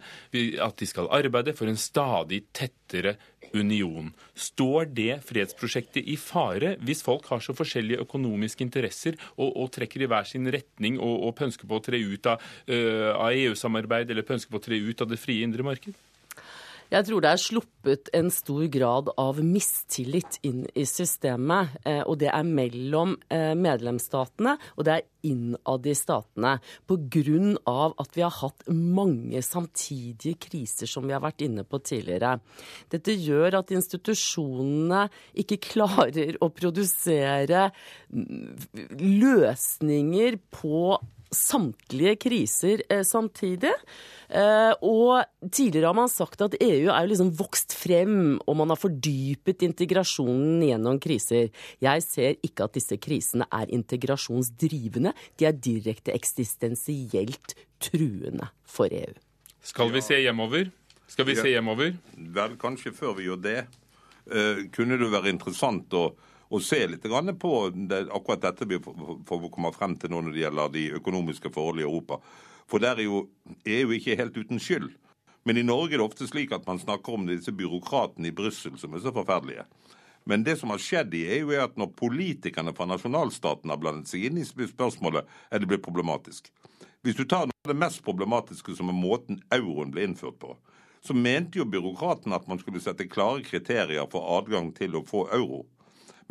[0.63, 3.17] at de skal arbeide for en stadig tettere
[3.53, 4.11] union.
[4.35, 10.03] Står det fredsprosjektet i fare hvis folk har så forskjellige økonomiske interesser og, og trekker
[10.03, 14.11] i hver sin retning og, og pønsker på å tre ut av, uh, av EU-samarbeid
[14.11, 15.95] eller pønsker på å tre ut av det frie indre marked?
[16.93, 21.73] Jeg tror det er sluppet en stor grad av mistillit inn i systemet.
[21.81, 26.53] Eh, og det er mellom eh, medlemsstatene, og det er innad i statene.
[26.85, 27.89] Pga.
[27.97, 32.37] at vi har hatt mange samtidige kriser, som vi har vært inne på tidligere.
[32.93, 35.07] Dette gjør at institusjonene
[35.41, 37.71] ikke klarer å produsere
[38.13, 40.99] mm, løsninger på
[41.35, 43.73] samtlige kriser eh, samtidig.
[44.29, 48.73] Eh, og tidligere har man sagt at EU er jo liksom vokst frem, og man
[48.73, 51.51] har fordypet integrasjonen gjennom kriser.
[51.83, 55.13] Jeg ser ikke at disse krisene er integrasjonsdrivende.
[55.37, 59.13] De er direkte eksistensielt truende for EU.
[59.65, 60.69] Skal vi se hjemover?
[61.09, 61.93] Skal vi se hjemover?
[62.15, 63.59] Vel, kanskje før vi gjør det,
[64.33, 66.07] uh, kunne det være interessant å
[66.49, 70.75] og se litt på akkurat dette vi får komme frem til nå når det gjelder
[70.75, 72.19] de økonomiske forholdene i Europa.
[72.69, 73.25] For der er jo
[73.65, 74.91] EU ikke helt uten skyld.
[75.45, 78.77] Men i Norge er det ofte slik at man snakker om disse byråkratene i Brussel
[78.81, 79.65] som er så forferdelige.
[80.25, 84.09] Men det som har skjedd i EU, er at når politikerne fra nasjonalstaten har blandet
[84.09, 86.49] seg inn i spørsmålet, er det blitt problematisk.
[87.05, 90.55] Hvis du tar noe av det mest problematiske som er måten euroen ble innført på,
[91.05, 95.27] så mente jo byråkratene at man skulle sette klare kriterier for adgang til å få
[95.37, 95.61] euro.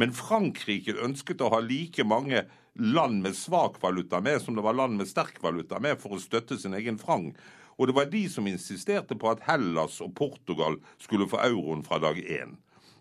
[0.00, 4.74] Men Frankrike ønsket å ha like mange land med svak valuta med som det var
[4.74, 7.36] land med sterk valuta med for å støtte sin egen franc.
[7.78, 12.00] Og det var de som insisterte på at Hellas og Portugal skulle få euroen fra
[12.02, 12.56] dag én.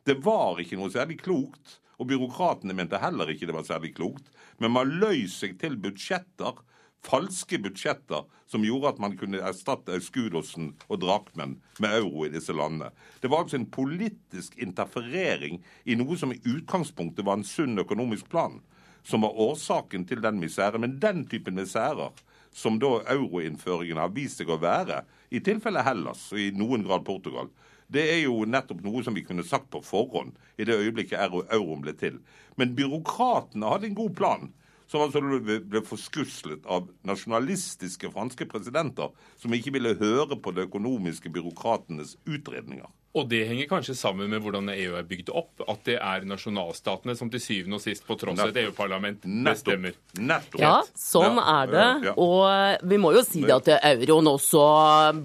[0.06, 4.30] Det var ikke noe særlig klokt, og byråkratene mente heller ikke det var særlig klokt.
[4.60, 6.62] Men man løy seg til budsjetter
[7.04, 12.54] falske budsjetter som gjorde at man kunne erstatte Skudosen og drakmen med euro i disse
[12.56, 12.92] landene.
[13.22, 18.30] Det var altså en politisk interferering i noe som i utgangspunktet var en sunn økonomisk
[18.32, 18.60] plan,
[19.04, 20.86] som var årsaken til den misæren.
[20.86, 22.14] Men den typen misærer
[22.54, 27.02] som da euroinnføringen har vist seg å være, i tilfelle Hellas og i noen grad
[27.08, 27.50] Portugal,
[27.94, 31.82] det er jo nettopp noe som vi kunne sagt på forhånd i det øyeblikket euroen
[31.82, 32.20] ble til.
[32.58, 34.52] Men byråkratene hadde en god plan
[34.88, 41.32] som altså ble forskuslet av nasjonalistiske franske presidenter som ikke ville høre på de økonomiske
[41.34, 42.90] byråkratenes utredninger.
[43.14, 45.62] Og det henger kanskje sammen med hvordan EU er bygd opp.
[45.70, 49.94] At det er nasjonalstatene som til syvende og sist, på tross av et EU-parlament, bestemmer.
[50.18, 50.62] Nettopp.
[50.62, 52.16] Ja, sånn er det.
[52.18, 54.66] Og vi må jo si det at euroen også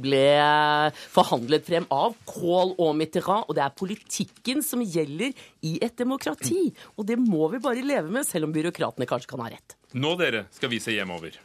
[0.04, 0.26] ble
[1.14, 3.48] forhandlet frem av Kohl og Mitterrand.
[3.48, 5.32] Og det er politikken som gjelder
[5.64, 6.68] i et demokrati.
[7.00, 9.78] Og det må vi bare leve med, selv om byråkratene kanskje kan ha rett.
[9.96, 11.40] Nå, dere, skal vi se hjemover.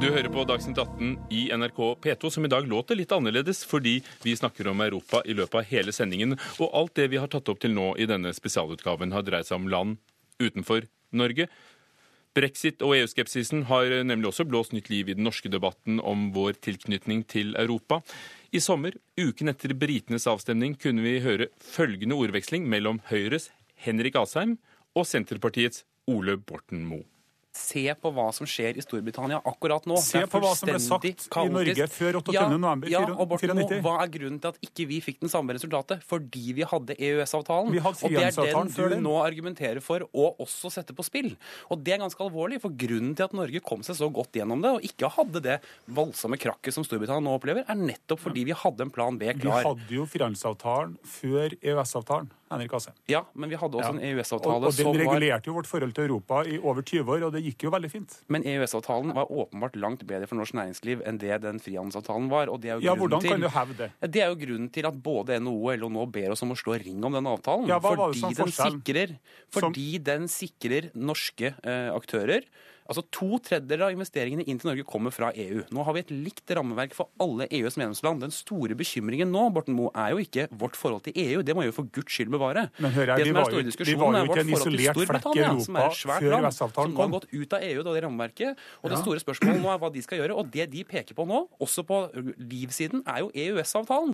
[0.00, 3.98] Du hører på Dagsnytt 18 i NRK P2, som i dag låter litt annerledes fordi
[4.22, 6.38] vi snakker om Europa i løpet av hele sendingen.
[6.56, 9.58] Og alt det vi har tatt opp til nå i denne spesialutgaven, har dreid seg
[9.60, 9.98] om land
[10.40, 11.50] utenfor Norge.
[12.32, 16.56] Brexit og EU-skepsisen har nemlig også blåst nytt liv i den norske debatten om vår
[16.64, 18.00] tilknytning til Europa.
[18.56, 23.50] I sommer, uken etter britenes avstemning, kunne vi høre følgende ordveksling mellom Høyres
[23.84, 24.56] Henrik Asheim
[24.96, 27.04] og Senterpartiets Ole Borten Moe.
[27.50, 29.96] Se på hva som skjer i Storbritannia akkurat nå.
[29.98, 32.34] Se på hva som ble sagt i Norge før 28.
[32.36, 35.32] Ja, november ja, og Borten nå, hva er grunnen til at ikke vi fikk den
[35.32, 36.04] samme resultatet?
[36.06, 37.74] Fordi vi hadde EØS-avtalen.
[37.74, 41.32] Og det er den du nå argumenterer for å også sette på spill.
[41.74, 44.62] Og det er ganske alvorlig, for grunnen til at Norge kom seg så godt gjennom
[44.62, 48.56] det, og ikke hadde det voldsomme krakket som Storbritannia nå opplever, er nettopp fordi vi
[48.62, 49.64] hadde en plan B klar.
[49.64, 52.30] Vi hadde jo frihandelsavtalen før EØS-avtalen.
[52.50, 52.96] Henrik Asheim.
[53.06, 55.68] Ja, men vi hadde også en Og, EØS-avtale og som Den var regulerte jo vårt
[55.70, 58.16] forhold til Europa i over 20 år, og det gikk jo veldig fint.
[58.28, 62.50] Men EØS-avtalen var åpenbart langt bedre for norsk næringsliv enn det den frihandelsavtalen var.
[62.50, 63.90] og det er jo Ja, grunnen hvordan til, kan du hevde det?
[64.10, 66.58] Det er jo grunnen til at både NHO og LO nå ber oss om å
[66.58, 67.68] slå ring om den avtalen.
[67.70, 68.80] Ja, hva var det fordi, som den forskjell?
[68.80, 69.14] sikrer,
[69.54, 72.42] fordi den sikrer norske eh, aktører.
[72.90, 75.60] Altså To tredjedeler av investeringene inn til Norge kommer fra EU.
[75.70, 78.24] Nå har vi et likt rammeverk for alle EUs medlemsland.
[78.24, 81.62] Den store bekymringen nå Borten Moe, er jo ikke vårt forhold til EU, det må
[81.68, 82.66] jo for guds skyld bevare.
[82.82, 84.98] Men hør her, vi er var jo- vi var jo er ikke vårt en isolert
[85.06, 87.92] flekk i er Europa svært før EØS-avtalen som nå har gått ut av EU da,
[87.94, 88.56] det rammeverket.
[88.82, 90.36] Og det store spørsmålet nå er hva de skal gjøre.
[90.36, 92.00] Og det de peker på nå, også på
[92.38, 94.12] livsiden, er jo EØS-avtalen.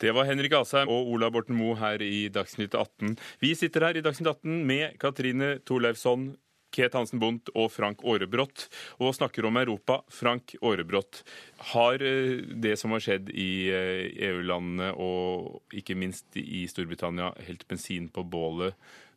[0.00, 3.18] Det var Henrik Asheim og Ola Borten Moe her i Dagsnytt 18.
[3.40, 6.36] Vi sitter her i Dagsnytt 18 med Katrine Thorleifsson,
[6.74, 8.66] Ket Hansen Bundt og Frank Aarebrot
[8.98, 10.00] og snakker om Europa.
[10.12, 11.22] Frank Aarebrot,
[11.74, 17.66] har eh, det som har skjedd i eh, EU-landene og ikke minst i Storbritannia, helt
[17.70, 18.76] bensin på bålet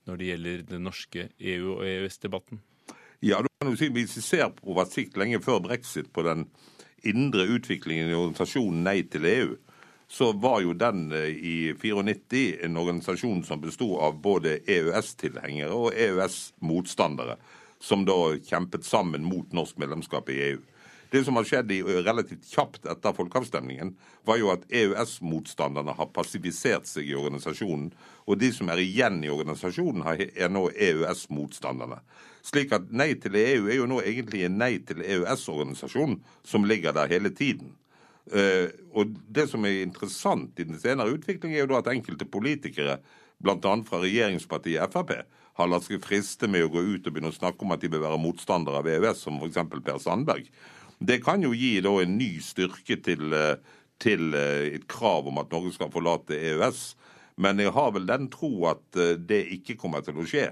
[0.10, 2.60] når det gjelder den norske EU- og EØS-debatten?
[3.24, 6.49] Ja, du kan jo si vi ser på hva sikt lenge før brexit på den
[7.08, 9.54] indre utviklingen i organisasjonen Nei til EU,
[10.14, 15.97] så var jo den eh, i 94 en organisasjon som besto av både EØS-tilhengere og
[15.97, 17.39] EØS-motstandere,
[17.82, 20.61] som da kjempet sammen mot norsk medlemskap i EU.
[21.09, 23.95] Det som har skjedd i, relativt kjapt etter folkeavstemningen,
[24.30, 27.89] var jo at EØS-motstanderne har passivisert seg i organisasjonen,
[28.30, 32.03] og de som er igjen i organisasjonen, er nå EØS-motstanderne.
[32.45, 36.93] Slik at Nei til EU er jo nå egentlig en Nei til EØS-organisasjon som ligger
[36.93, 37.74] der hele tiden.
[38.32, 42.28] Eh, og Det som er interessant i den senere utviklingen, er jo da at enkelte
[42.30, 42.99] politikere,
[43.43, 43.74] bl.a.
[43.84, 45.11] fra regjeringspartiet Frp,
[45.53, 47.91] har latt seg friste med å gå ut og begynne å snakke om at de
[47.91, 49.59] vil være motstandere av EØS, som f.eks.
[49.76, 50.47] Per Sandberg.
[51.03, 53.57] Det kan jo gi da en ny styrke til, eh,
[53.99, 56.93] til eh, et krav om at Norge skal forlate EØS.
[57.43, 60.51] Men jeg har vel den tro at det ikke kommer til å skje.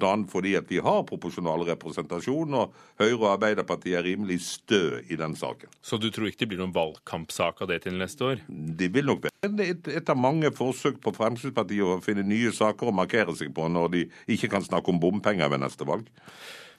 [0.00, 5.18] Annet fordi at vi har proporsjonal representasjon, og Høyre og Arbeiderpartiet er rimelig stø i
[5.20, 5.70] den saken.
[5.84, 8.42] Så du tror ikke det blir noen valgkampsak av det til neste år?
[8.48, 12.88] Det vil nok være et, et av mange forsøk på Fremskrittspartiet å finne nye saker
[12.88, 16.08] å markere seg på når de ikke kan snakke om bompenger ved neste valg.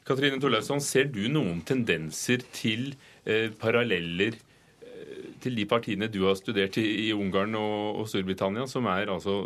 [0.04, 2.92] Katrine Thorleifsson, ser du noen tendenser til
[3.24, 8.68] eh, paralleller eh, til de partiene du har studert i, i Ungarn og, og Storbritannia,
[8.68, 9.46] som er altså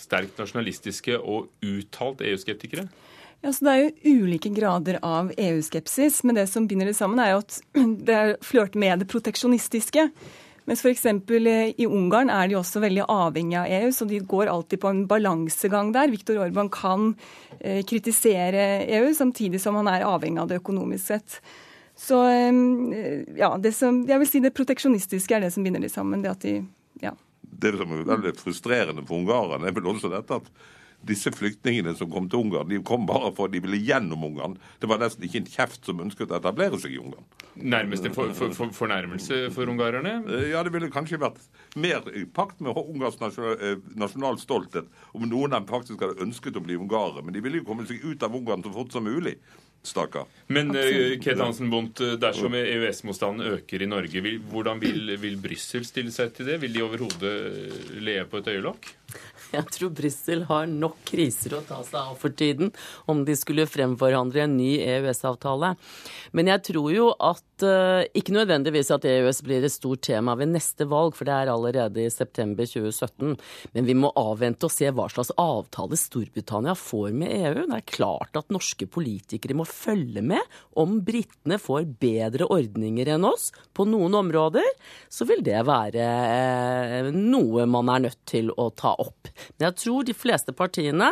[0.00, 2.88] sterkt nasjonalistiske og uttalt EU-skeptikere?
[3.40, 7.20] Ja, så Det er jo ulike grader av EU-skepsis, men det som binder det sammen,
[7.22, 7.60] er jo at
[8.06, 10.10] det er flørter med det proteksjonistiske.
[10.68, 11.06] Mens f.eks.
[11.80, 15.00] i Ungarn er de også veldig avhengig av EU, så de går alltid på en
[15.08, 16.12] balansegang der.
[16.12, 17.14] Viktor Orban kan
[17.58, 21.40] eh, kritisere EU, samtidig som han er avhengig av det økonomisk sett.
[21.98, 25.90] Så eh, ja, det som, jeg vil si det proteksjonistiske er det som binder de
[25.90, 26.22] sammen.
[26.22, 26.60] det at de,
[27.02, 27.16] ja.
[27.60, 30.52] Det som er veldig frustrerende for ungarerne, er vel også dette at
[31.06, 34.56] disse flyktningene som kom til Ungarn, de kom bare for at de ville gjennom Ungarn.
[34.80, 37.24] Det var nesten ikke en kjeft som ønsket å etablere seg i Ungarn.
[37.56, 40.18] Nærmest en for, for, for, fornærmelse for ungarerne?
[40.28, 41.40] Eh, Ja, det ville kanskje vært
[41.80, 46.20] mer i pakt med Ungarns nasjonal, eh, nasjonal stolthet om noen av dem faktisk hadde
[46.24, 47.24] ønsket å bli ungarere.
[47.24, 49.38] Men de ville jo komme seg ut av Ungarn så fort som mulig.
[49.82, 50.26] Stakkar.
[50.52, 55.38] Men uh, Ket Hansen Bondt, eh, dersom EØS-motstanden øker i Norge, vil, hvordan vil, vil
[55.40, 56.58] Brussel stille seg til det?
[56.60, 58.90] Vil de overhodet eh, le på et øyelokk?
[59.54, 62.70] Jeg tror Brussel har nok kriser å ta seg av for tiden
[63.10, 65.72] om de skulle fremforhandle en ny EØS-avtale.
[66.36, 70.52] Men jeg tror jo at uh, ikke nødvendigvis at EØS blir et stort tema ved
[70.52, 73.34] neste valg, for det er allerede i september 2017.
[73.74, 77.66] Men vi må avvente og se hva slags avtale Storbritannia får med EU.
[77.66, 83.26] Det er klart at norske politikere må følge med om britene får bedre ordninger enn
[83.26, 84.66] oss på noen områder.
[85.10, 88.99] Så vil det være uh, noe man er nødt til å ta opp.
[89.56, 91.10] Men jeg tror de fleste partiene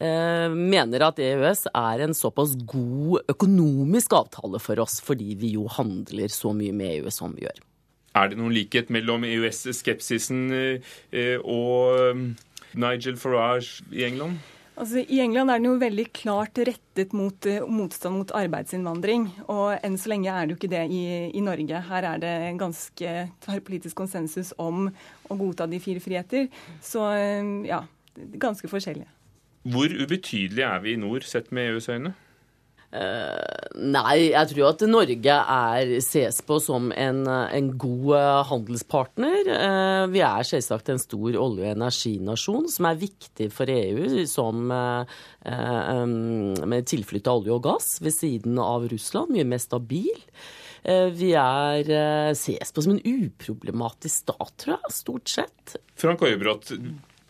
[0.00, 5.68] eh, mener at EØS er en såpass god økonomisk avtale for oss, fordi vi jo
[5.70, 7.62] handler så mye med EU som vi gjør.
[8.14, 12.26] Er det noen likhet mellom EØS-skepsisen eh, og eh,
[12.78, 14.38] Nigel Farage i England?
[14.74, 19.28] Altså, I England er den jo veldig klart rettet mot uh, motstand mot arbeidsinnvandring.
[19.52, 21.82] Og enn så lenge er det jo ikke det i, i Norge.
[21.90, 23.14] Her er det ganske
[23.66, 24.88] politisk konsensus om
[25.30, 26.50] å godta de fire friheter.
[26.82, 27.84] Så uh, ja,
[28.42, 29.10] ganske forskjellige.
[29.64, 32.12] Hvor ubetydelige er vi i nord sett med EUs øyne?
[32.94, 39.50] Nei, jeg tror at Norge er, ses på som en, en god uh, handelspartner.
[39.50, 44.70] Uh, vi er selvsagt en stor olje- og energinasjon som er viktig for EU som
[44.70, 46.12] um,
[46.70, 49.34] med tilflytt av olje og gass ved siden av Russland.
[49.34, 50.14] Mye mer stabil.
[50.84, 51.88] Vi er,
[52.36, 55.76] ses på som en uproblematisk stat, tror jeg, stort sett.
[55.96, 56.20] Frank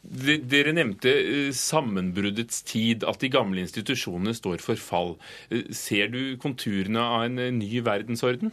[0.04, 5.14] Dere nevnte eh, sammenbruddets tid, at de gamle institusjonene står for fall.
[5.48, 8.52] Eh, ser du konturene av en eh, ny verdensorden?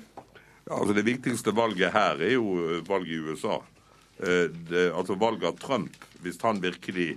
[0.69, 3.59] Ja, altså Det viktigste valget her er jo valget i USA.
[4.21, 7.15] Det, altså Valget av Trump, hvis han virkelig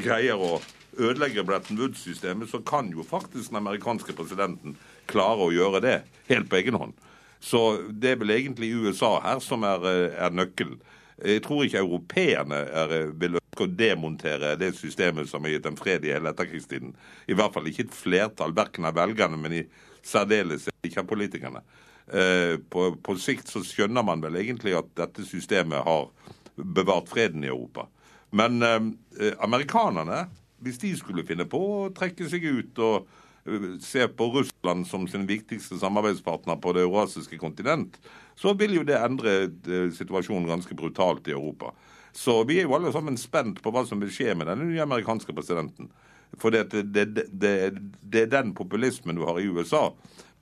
[0.00, 0.54] greier å
[0.96, 4.78] ødelegge Bretton Woods-systemet, så kan jo faktisk den amerikanske presidenten
[5.12, 5.98] klare å gjøre det
[6.30, 6.96] helt på egen hånd.
[7.44, 10.80] Så det er vel egentlig USA her som er, er nøkkelen.
[11.18, 12.60] Jeg tror ikke europeerne
[13.18, 16.92] vil ønske å demontere det systemet som har gitt dem fred i hele etterkrigstiden.
[17.26, 19.64] I hvert fall ikke et flertall, verken av velgerne, men i
[20.06, 21.62] særdeleshet ikke av politikerne.
[22.08, 26.06] Eh, på, på, sikt så skjønner man vel egentlig at dette systemet har
[26.56, 27.88] bevart freden i Europa.
[28.30, 30.26] Men eh, amerikanerne,
[30.62, 33.10] hvis de skulle finne på å trekke seg ut og
[33.48, 37.98] eh, se på Russland som sin viktigste samarbeidspartner på det eurasiske kontinent,
[38.36, 41.72] så vil jo det endre eh, situasjonen ganske brutalt i Europa.
[42.12, 44.84] Så vi er jo alle sammen spent på hva som vil skje med den nye
[44.84, 45.90] amerikanske presidenten.
[46.36, 47.54] For det, det, det,
[48.02, 49.88] det, er den populismen du har i USA.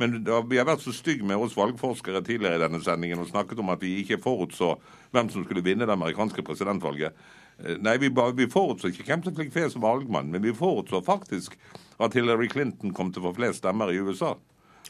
[0.00, 0.18] Men
[0.50, 3.70] vi har vært så stygge med oss valgforskere tidligere i denne sendingen og snakket om
[3.72, 4.74] at vi ikke forutså
[5.14, 7.16] hvem som skulle vinne det amerikanske presidentvalget.
[7.64, 11.56] Eh, nei, vi, vi forutså ikke hvem som fikk flest valgmann, men vi forutså faktisk
[12.02, 14.36] at Hillary Clinton kom til å få flest stemmer i USA.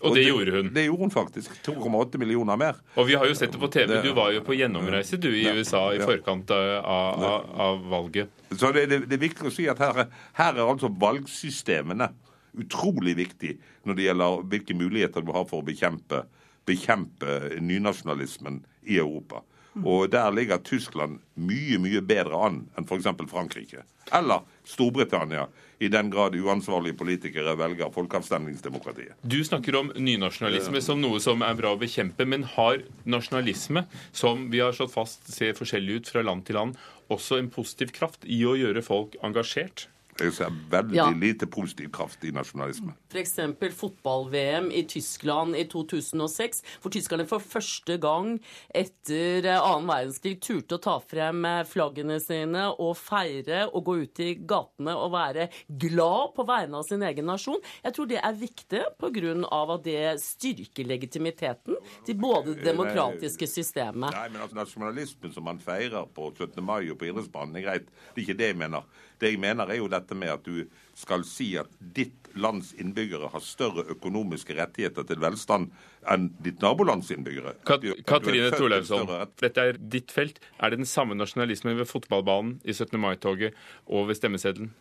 [0.03, 0.67] Og, det, det, gjorde hun.
[0.75, 1.53] Det gjorde hun faktisk.
[1.65, 2.81] 2,8 millioner mer.
[3.01, 3.95] Og vi har jo sett det på TV.
[4.05, 8.35] Du var jo på gjennomreise du i USA i forkant av, av, av valget.
[8.51, 10.05] Så det, det, det, er viktig å si at her,
[10.37, 12.11] her er altså valgsystemene
[12.57, 13.57] utrolig viktig
[13.89, 16.25] når det gjelder hvilke muligheter du har for å bekjempe,
[16.69, 19.43] bekjempe nynasjonalismen i Europa.
[19.85, 23.09] Og der ligger Tyskland mye, mye bedre an enn f.eks.
[23.29, 23.85] Frankrike.
[24.15, 25.49] Eller Storbritannia,
[25.79, 29.17] i den grad uansvarlige politikere velger folkeavstemningsdemokratiet.
[29.21, 33.85] Du snakker om nynasjonalisme som noe som er bra å bekjempe, men har nasjonalisme,
[34.17, 36.81] som vi har slått fast ser forskjellig ut fra land til land,
[37.13, 39.89] også en positiv kraft i å gjøre folk engasjert?
[40.17, 41.07] Jeg ser veldig ja.
[41.13, 42.95] lite positiv kraft i nasjonalisme.
[43.13, 43.35] F.eks.
[43.77, 48.37] fotball-VM i Tyskland i 2006, hvor tyskerne for første gang
[48.75, 53.99] etter eh, annen verdenskrig turte å ta frem eh, flaggene sine og feire og gå
[54.05, 57.61] ut i gatene og være glad på vegne av sin egen nasjon.
[57.85, 59.35] Jeg tror det er viktig pga.
[59.47, 65.59] at det styrker legitimiteten til både det demokratiske systemet Nei, men altså Nasjonalismen som man
[65.63, 66.63] feirer på 17.
[66.65, 67.91] mai og på idrettsbanen, er greit.
[68.15, 68.87] Det er ikke det jeg mener.
[69.21, 73.31] Det jeg mener er jo dette med at du skal si at ditt lands innbyggere
[73.33, 75.71] har større økonomiske rettigheter til velstand
[76.13, 77.57] enn ditt nabolands innbyggere.
[77.69, 79.09] Kat Katrine Thorleifsson,
[79.41, 80.41] dette er ditt felt.
[80.61, 82.99] Er det den samme nasjonalismen ved fotballbanen, i 17.
[83.01, 83.57] mai-toget
[83.87, 84.75] og ved stemmeseddelen?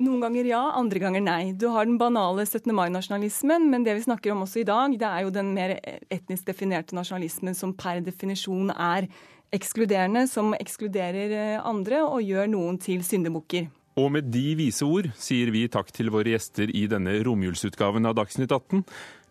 [0.00, 1.50] Noen ganger ja, andre ganger nei.
[1.52, 2.70] Du har den banale 17.
[2.72, 5.74] mai-nasjonalismen, men det vi snakker om også i dag, det er jo den mer
[6.08, 9.10] etnisk definerte nasjonalismen som per definisjon er
[9.52, 13.68] ekskluderende, som ekskluderer eh, andre og gjør noen til syndebukker.
[13.98, 18.14] Og med de vise ord sier vi takk til våre gjester i denne romjulsutgaven av
[18.20, 18.84] Dagsnytt 18.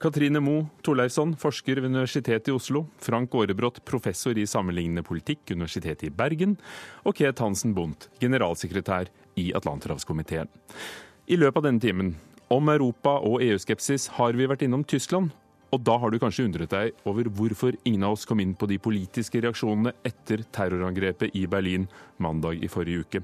[0.04, 2.84] Katrine Moe Torleifsson, forsker ved Universitetet i Oslo.
[3.00, 6.58] Frank Aarebrot, professor i sammenlignende politikk, Universitetet i Bergen.
[7.08, 9.08] Og Ket Hansen Bundt, generalsekretær
[9.40, 10.52] i Atlanterhavskomiteen.
[11.32, 12.12] I løpet av denne timen,
[12.52, 15.32] om Europa og EU-skepsis, har vi vært innom Tyskland.
[15.72, 18.68] Og da har du kanskje undret deg over hvorfor ingen av oss kom inn på
[18.68, 21.88] de politiske reaksjonene etter terrorangrepet i Berlin
[22.18, 23.24] mandag i forrige uke.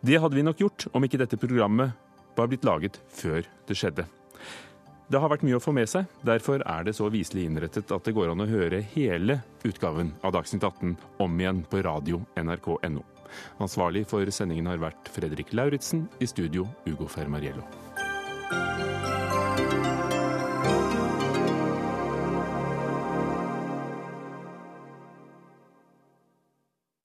[0.00, 1.92] Det hadde vi nok gjort om ikke dette programmet
[2.36, 4.06] var blitt laget før det skjedde.
[5.10, 8.06] Det har vært mye å få med seg, derfor er det så viselig innrettet at
[8.06, 13.04] det går an å høre hele utgaven av Dagsnytt 18 om igjen på radio nrk.no.
[13.60, 17.89] Ansvarlig for sendingen har vært Fredrik Lauritzen, i studio Ugo Fermariello.